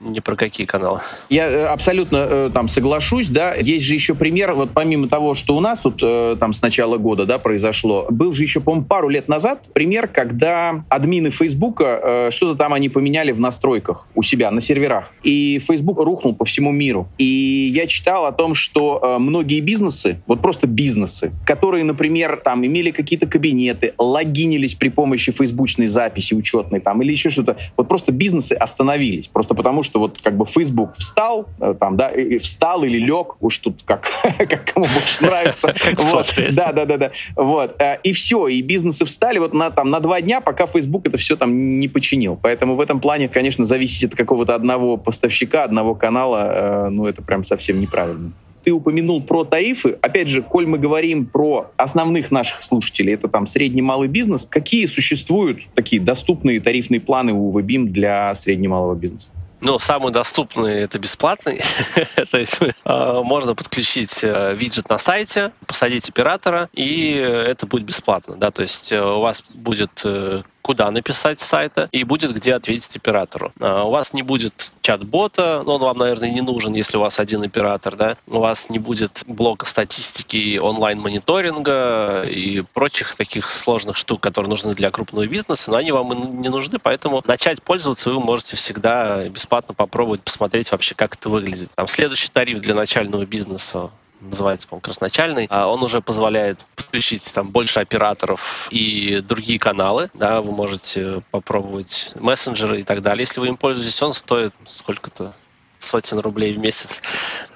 ни 0.00 0.20
про 0.20 0.34
какие 0.34 0.66
каналы. 0.66 1.00
Я 1.28 1.48
э, 1.48 1.66
абсолютно 1.66 2.16
э, 2.16 2.50
там 2.52 2.68
соглашусь, 2.68 3.28
да. 3.28 3.54
Есть 3.54 3.84
же 3.84 3.94
еще 3.94 4.14
пример, 4.14 4.52
вот 4.54 4.70
помимо 4.72 5.08
того, 5.08 5.34
что 5.34 5.56
у 5.56 5.60
нас 5.60 5.80
тут 5.80 6.00
э, 6.02 6.36
там 6.40 6.52
с 6.52 6.62
начала 6.62 6.96
года, 6.96 7.26
да, 7.26 7.38
произошло, 7.38 8.06
был 8.10 8.32
же 8.32 8.42
еще, 8.42 8.60
по-моему, 8.60 8.86
пару 8.86 9.08
лет 9.08 9.28
назад 9.28 9.66
пример, 9.74 10.08
когда 10.08 10.84
админы 10.88 11.30
Фейсбука 11.30 12.28
что-то 12.30 12.56
там 12.56 12.72
они 12.72 12.88
поменяли 12.88 13.32
в 13.32 13.40
настройках 13.40 14.06
у 14.14 14.22
себя 14.22 14.50
на 14.50 14.60
серверах, 14.60 15.10
и 15.22 15.58
Facebook 15.58 15.98
рухнул 15.98 16.34
по 16.34 16.44
всему 16.44 16.72
миру. 16.72 17.08
И 17.18 17.70
я 17.74 17.86
читал 17.86 18.26
о 18.26 18.32
том, 18.32 18.54
что 18.54 19.18
многие 19.18 19.60
бизнесы, 19.60 20.22
вот 20.26 20.40
просто 20.40 20.66
бизнесы, 20.66 21.32
которые, 21.44 21.84
например, 21.84 22.40
там 22.42 22.64
имели 22.64 22.90
какие-то 22.90 23.26
кабинеты, 23.26 23.94
логинились 23.98 24.74
при 24.74 24.88
помощи 24.88 25.32
фейсбучной 25.32 25.86
записи 25.86 26.34
учетной 26.34 26.80
там 26.80 27.02
или 27.02 27.12
еще 27.12 27.30
что-то, 27.30 27.58
вот 27.76 27.88
просто 27.88 28.12
бизнесы 28.12 28.54
остановились, 28.54 29.28
просто 29.28 29.54
потому 29.54 29.82
что 29.82 29.89
вот 29.98 30.18
как 30.22 30.36
бы 30.36 30.44
Facebook 30.46 30.94
встал, 30.96 31.46
э, 31.60 31.74
там, 31.78 31.96
да, 31.96 32.08
и 32.08 32.38
встал 32.38 32.84
или 32.84 32.98
лег, 32.98 33.36
уж 33.40 33.58
тут 33.58 33.82
как, 33.84 34.08
как 34.38 34.72
кому 34.72 34.86
больше 34.86 35.24
нравится. 35.24 35.74
Вот. 36.10 36.34
Да, 36.54 36.72
да, 36.72 36.84
да, 36.86 36.96
да. 36.96 37.10
Вот. 37.36 37.80
Э, 37.80 37.98
и 38.02 38.12
все, 38.12 38.46
и 38.48 38.62
бизнесы 38.62 39.04
встали 39.04 39.38
вот 39.38 39.52
на, 39.52 39.70
там, 39.70 39.90
на 39.90 40.00
два 40.00 40.20
дня, 40.20 40.40
пока 40.40 40.66
Facebook 40.66 41.06
это 41.06 41.18
все 41.18 41.36
там 41.36 41.78
не 41.80 41.88
починил. 41.88 42.38
Поэтому 42.40 42.76
в 42.76 42.80
этом 42.80 43.00
плане, 43.00 43.28
конечно, 43.28 43.64
зависеть 43.64 44.04
от 44.04 44.14
какого-то 44.14 44.54
одного 44.54 44.96
поставщика, 44.96 45.64
одного 45.64 45.94
канала, 45.94 46.86
э, 46.86 46.88
ну, 46.90 47.06
это 47.06 47.22
прям 47.22 47.44
совсем 47.44 47.80
неправильно 47.80 48.32
ты 48.64 48.72
упомянул 48.72 49.22
про 49.22 49.44
тарифы. 49.44 49.98
Опять 50.00 50.28
же, 50.28 50.42
коль 50.42 50.66
мы 50.66 50.78
говорим 50.78 51.26
про 51.26 51.70
основных 51.76 52.30
наших 52.30 52.62
слушателей, 52.62 53.14
это 53.14 53.28
там 53.28 53.46
средний 53.46 53.82
малый 53.82 54.08
бизнес, 54.08 54.46
какие 54.48 54.86
существуют 54.86 55.60
такие 55.74 56.00
доступные 56.00 56.60
тарифные 56.60 57.00
планы 57.00 57.32
у 57.32 57.56
Webim 57.58 57.86
для 57.86 58.34
среднего 58.34 58.72
малого 58.72 58.94
бизнеса? 58.94 59.32
Ну, 59.60 59.78
самый 59.78 60.12
доступный 60.12 60.80
это 60.82 60.98
бесплатный. 60.98 61.60
То 62.30 62.38
есть 62.38 62.60
э, 62.60 63.20
можно 63.22 63.54
подключить 63.54 64.24
э, 64.24 64.54
виджет 64.54 64.88
на 64.88 64.98
сайте, 64.98 65.52
посадить 65.66 66.08
оператора, 66.08 66.68
и 66.72 67.12
это 67.12 67.66
будет 67.66 67.84
бесплатно. 67.84 68.36
Да? 68.36 68.50
То 68.50 68.62
есть 68.62 68.90
э, 68.90 69.00
у 69.00 69.20
вас 69.20 69.42
будет 69.54 70.02
э, 70.04 70.42
куда 70.62 70.90
написать 70.90 71.40
сайта, 71.40 71.88
и 71.90 72.04
будет 72.04 72.32
где 72.32 72.54
ответить 72.54 72.96
оператору. 72.96 73.52
А, 73.60 73.84
у 73.84 73.90
вас 73.90 74.12
не 74.12 74.22
будет 74.22 74.72
чат-бота, 74.82 75.62
но 75.64 75.74
он 75.74 75.80
вам, 75.80 75.98
наверное, 75.98 76.30
не 76.30 76.42
нужен, 76.42 76.74
если 76.74 76.96
у 76.96 77.00
вас 77.00 77.18
один 77.18 77.42
оператор, 77.42 77.96
да. 77.96 78.16
У 78.28 78.38
вас 78.38 78.70
не 78.70 78.78
будет 78.78 79.22
блока 79.26 79.66
статистики, 79.66 80.58
онлайн-мониторинга 80.58 82.22
и 82.22 82.62
прочих 82.74 83.14
таких 83.14 83.48
сложных 83.48 83.96
штук, 83.96 84.20
которые 84.20 84.48
нужны 84.48 84.74
для 84.74 84.90
крупного 84.90 85.26
бизнеса, 85.26 85.70
но 85.70 85.78
они 85.78 85.92
вам 85.92 86.40
не 86.40 86.48
нужны, 86.48 86.78
поэтому 86.78 87.22
начать 87.26 87.62
пользоваться 87.62 88.10
вы 88.10 88.20
можете 88.20 88.56
всегда 88.56 89.28
бесплатно 89.28 89.49
попробовать, 89.50 90.22
посмотреть 90.22 90.70
вообще, 90.72 90.94
как 90.94 91.14
это 91.14 91.28
выглядит. 91.28 91.70
Там 91.74 91.86
следующий 91.86 92.28
тариф 92.28 92.60
для 92.60 92.74
начального 92.74 93.26
бизнеса 93.26 93.90
называется, 94.20 94.68
по-моему, 94.68 94.82
красначальный, 94.82 95.46
а 95.50 95.66
он 95.66 95.82
уже 95.82 96.00
позволяет 96.00 96.64
подключить 96.76 97.32
там 97.34 97.48
больше 97.48 97.80
операторов 97.80 98.68
и 98.70 99.22
другие 99.26 99.58
каналы, 99.58 100.10
да, 100.14 100.40
вы 100.40 100.52
можете 100.52 101.22
попробовать 101.30 102.12
мессенджеры 102.16 102.80
и 102.80 102.82
так 102.82 103.02
далее. 103.02 103.22
Если 103.22 103.40
вы 103.40 103.48
им 103.48 103.56
пользуетесь, 103.56 104.02
он 104.02 104.12
стоит 104.12 104.54
сколько-то 104.66 105.34
сотен 105.78 106.18
рублей 106.18 106.52
в 106.52 106.58
месяц, 106.58 107.02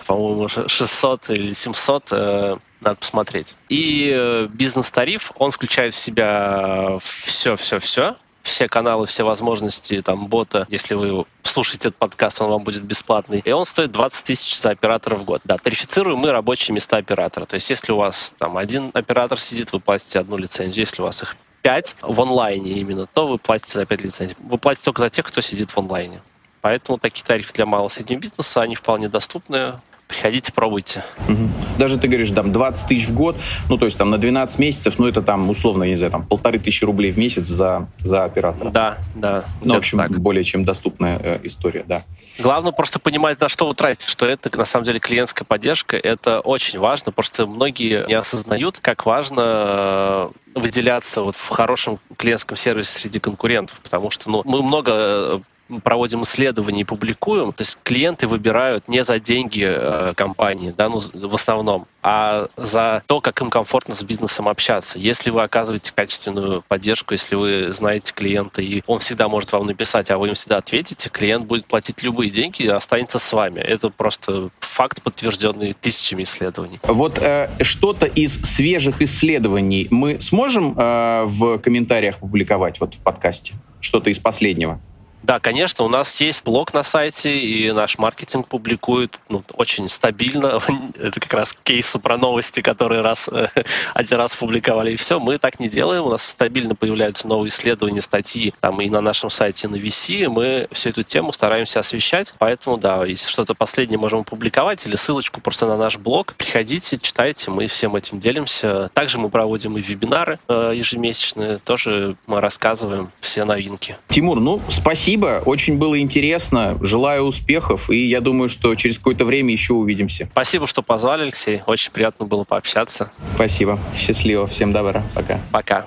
по-моему, 0.07 0.49
600 0.49 1.31
или 1.31 1.53
700, 1.53 2.09
э, 2.13 2.57
надо 2.81 2.97
посмотреть. 2.97 3.55
И 3.69 4.11
э, 4.15 4.49
бизнес-тариф, 4.51 5.33
он 5.37 5.51
включает 5.51 5.95
в 5.95 5.99
себя 5.99 6.97
все-все-все, 7.01 8.17
все 8.45 8.69
каналы, 8.69 9.07
все 9.07 9.25
возможности 9.25 10.01
там 10.01 10.27
бота. 10.27 10.67
Если 10.69 10.95
вы 10.95 11.25
слушаете 11.43 11.89
этот 11.89 11.99
подкаст, 11.99 12.41
он 12.41 12.51
вам 12.51 12.63
будет 12.63 12.85
бесплатный. 12.85 13.41
И 13.45 13.51
он 13.51 13.65
стоит 13.65 13.91
20 13.91 14.25
тысяч 14.25 14.61
за 14.61 14.71
оператора 14.71 15.17
в 15.17 15.25
год. 15.25 15.41
Да, 15.45 15.57
тарифицируем 15.57 16.19
мы 16.19 16.31
рабочие 16.31 16.75
места 16.75 16.99
оператора. 16.99 17.47
То 17.47 17.55
есть 17.55 17.69
если 17.71 17.91
у 17.91 17.97
вас 17.97 18.35
там 18.39 18.57
один 18.57 18.91
оператор 18.93 19.41
сидит, 19.41 19.73
вы 19.73 19.81
платите 19.81 20.21
одну 20.21 20.37
лицензию. 20.37 20.83
Если 20.83 21.01
у 21.03 21.07
вас 21.07 21.23
их 21.23 21.37
5 21.63 21.97
в 22.03 22.21
онлайне 22.21 22.73
именно, 22.73 23.07
то 23.07 23.27
вы 23.27 23.39
платите 23.39 23.73
за 23.73 23.87
5 23.87 24.03
лицензий. 24.03 24.37
Вы 24.39 24.59
платите 24.59 24.85
только 24.85 25.01
за 25.01 25.09
тех, 25.09 25.25
кто 25.25 25.41
сидит 25.41 25.71
в 25.71 25.79
онлайне. 25.79 26.21
Поэтому 26.61 26.99
такие 26.99 27.25
тарифы 27.25 27.53
для 27.55 27.67
малого 27.67 27.89
и 27.89 27.91
среднего 27.91 28.21
бизнеса, 28.21 28.61
они 28.61 28.75
вполне 28.75 29.09
доступны. 29.09 29.81
Приходите, 30.07 30.53
пробуйте. 30.53 31.05
Угу. 31.29 31.49
Даже 31.79 31.99
ты 31.99 32.09
говоришь, 32.09 32.31
там, 32.31 32.53
20 32.53 32.89
тысяч 32.89 33.09
в 33.09 33.15
год, 33.15 33.37
ну, 33.69 33.79
то 33.79 33.87
есть 33.87 33.97
там 33.97 34.11
на 34.11 34.19
12 34.19 34.59
месяцев, 34.59 34.99
ну, 34.99 35.07
это 35.07 35.23
там, 35.23 35.49
условно, 35.49 35.85
я 35.85 35.91
не 35.91 35.97
знаю, 35.97 36.13
там, 36.13 36.27
полторы 36.27 36.59
тысячи 36.59 36.85
рублей 36.85 37.11
в 37.11 37.19
месяц 37.19 37.47
за, 37.47 37.89
за 38.01 38.25
оператора. 38.25 38.71
Да, 38.71 38.99
да. 39.15 39.45
Ну, 39.63 39.75
в 39.75 39.79
общем, 39.79 39.99
так. 39.99 40.11
более 40.19 40.45
чем 40.45 40.65
доступная 40.65 41.19
э, 41.23 41.41
история, 41.45 41.85
да. 41.87 42.03
Главное 42.39 42.73
просто 42.73 42.99
понимать, 42.99 43.41
на 43.41 43.49
что 43.49 43.67
вы 43.67 43.75
тратите, 43.75 44.11
что 44.11 44.27
это, 44.27 44.57
на 44.59 44.65
самом 44.65 44.85
деле, 44.85 44.99
клиентская 44.99 45.47
поддержка, 45.47 45.97
это 45.97 46.41
очень 46.41 46.79
важно, 46.79 47.13
просто 47.13 47.47
многие 47.47 48.07
не 48.09 48.15
осознают, 48.15 48.81
как 48.81 49.07
важно 49.07 49.43
э, 49.45 50.29
выделяться 50.55 51.23
вот 51.23 51.37
в 51.37 51.49
хорошем 51.49 51.99
клиентском 52.17 52.57
сервисе 52.57 52.99
среди 52.99 53.21
конкурентов, 53.21 53.79
потому 53.81 54.11
что 54.11 54.31
ну, 54.31 54.43
мы 54.45 54.63
много 54.63 55.43
э, 55.69 55.81
проводим 55.83 56.23
исследования 56.23 56.83
и 56.83 56.85
публикуем, 56.85 57.53
то 57.53 57.63
есть 57.63 57.79
клиенты 57.83 58.27
выбирают 58.27 58.89
не 58.89 59.05
за 59.05 59.19
деньги 59.19 59.65
э, 59.67 60.13
компании, 60.15 60.73
да, 60.77 60.89
ну, 60.89 61.01
в 61.01 61.35
основном, 61.35 61.87
а 62.03 62.49
за 62.57 63.03
то, 63.07 63.21
как 63.21 63.41
им 63.41 63.49
комфортно 63.49 63.95
с 63.95 64.03
бизнесом 64.03 64.47
общаться. 64.49 64.99
Если 64.99 65.31
вы 65.31 65.43
оказываете 65.43 65.93
качественную 65.95 66.63
поддержку, 66.69 67.15
если 67.15 67.35
вы 67.35 67.73
знаете 67.73 68.13
клиента, 68.13 68.61
и 68.61 68.83
он 68.87 68.99
всегда 68.99 69.29
может 69.29 69.53
вам 69.53 69.67
написать, 69.67 70.11
а 70.11 70.19
вы 70.19 70.29
им 70.29 70.35
всегда 70.35 70.59
ответите, 70.59 71.09
клиент 71.09 71.47
будет 71.47 71.65
платить 71.65 72.03
любые 72.03 72.31
деньги 72.31 72.63
и 72.63 72.69
останется 72.69 73.19
с 73.19 73.33
вами. 73.33 73.61
Это 73.61 73.89
просто 73.89 74.51
факт, 74.61 75.03
подтвержденный 75.03 75.73
тысячами 75.73 76.25
исследований. 76.25 76.79
Вот 76.83 77.19
э, 77.19 77.49
что-то 77.63 78.07
из 78.07 78.35
свежих 78.43 79.01
исследований 79.01 79.89
мы 79.91 80.21
сможем 80.21 80.75
э, 80.77 81.25
в 81.25 81.59
комментариях 81.59 82.19
публиковать 82.19 82.81
вот 82.81 82.95
в 82.97 82.99
подкасте? 82.99 83.55
Что-то 83.81 84.11
из 84.11 84.19
последнего? 84.19 84.79
Да, 85.25 85.41
конечно, 85.41 85.87
у 85.87 85.89
нас 85.89 86.21
есть 86.21 86.45
блог 86.45 86.75
на 86.75 86.83
сайте, 86.83 87.35
и 87.39 87.73
наш 87.73 87.97
маркетинг 87.97 88.47
публикует 88.47 89.19
ну, 89.31 89.43
очень 89.55 89.89
стабильно. 89.89 90.61
Это 91.01 91.19
как 91.19 91.33
раз 91.33 91.57
кейсы 91.63 91.99
про 91.99 92.19
новости, 92.19 92.61
которые 92.61 93.01
раз, 93.01 93.31
один 93.95 94.19
раз 94.19 94.35
публиковали, 94.35 94.93
и 94.93 94.97
все. 94.97 95.19
Мы 95.19 95.39
так 95.39 95.61
не 95.61 95.71
делаем. 95.71 96.03
У 96.05 96.11
нас 96.11 96.23
стабильно 96.23 96.75
появляются 96.75 97.27
новые 97.27 97.49
исследования, 97.49 98.03
статьи 98.03 98.53
там 98.61 98.83
и 98.83 98.91
на 98.91 99.01
нашем 99.01 99.31
сайте, 99.31 99.67
на 99.67 99.77
VC. 99.77 100.29
Мы 100.29 100.69
всю 100.73 100.91
эту 100.91 101.03
тему 101.03 101.33
стараемся 101.33 101.81
освещать. 101.81 102.35
Поэтому, 102.39 102.77
да, 102.77 103.07
если 103.07 103.31
что-то 103.31 103.55
последнее 103.55 103.99
можем 103.99 104.21
опубликовать, 104.21 104.87
или 104.87 104.95
ссылочку 104.95 105.41
просто 105.41 105.67
на 105.67 105.79
наш 105.79 105.97
блог, 105.97 106.35
приходите, 106.35 106.99
читайте, 106.99 107.51
мы 107.51 107.67
всем 107.67 107.97
этим 107.97 108.21
делимся. 108.21 108.91
Также 108.93 109.19
мы 109.19 109.31
проводим 109.31 109.79
и 109.79 109.81
вебинары 109.81 110.39
э, 110.49 110.73
ежемесячные, 110.75 111.61
тоже 111.61 112.17
мы 112.27 112.43
рассказываем 112.43 113.11
все 113.21 113.47
новинки. 113.47 113.97
Тимур, 114.11 114.39
ну, 114.39 114.61
спасибо 114.69 115.14
спасибо. 115.15 115.43
Очень 115.45 115.79
было 115.79 115.99
интересно. 116.01 116.77
Желаю 116.81 117.25
успехов. 117.25 117.91
И 117.91 118.09
я 118.09 118.21
думаю, 118.21 118.49
что 118.49 118.75
через 118.75 118.99
какое-то 118.99 119.25
время 119.25 119.53
еще 119.53 119.75
увидимся. 119.75 120.29
Спасибо, 120.33 120.67
что 120.67 120.83
позвали, 120.83 121.23
Алексей. 121.23 121.63
Очень 121.67 121.93
приятно 121.93 122.27
было 122.27 122.45
пообщаться. 122.45 123.11
Спасибо. 123.35 123.79
Счастливо. 123.97 124.47
Всем 124.47 124.73
добра. 124.73 125.03
Пока. 125.15 125.41
Пока. 125.53 125.87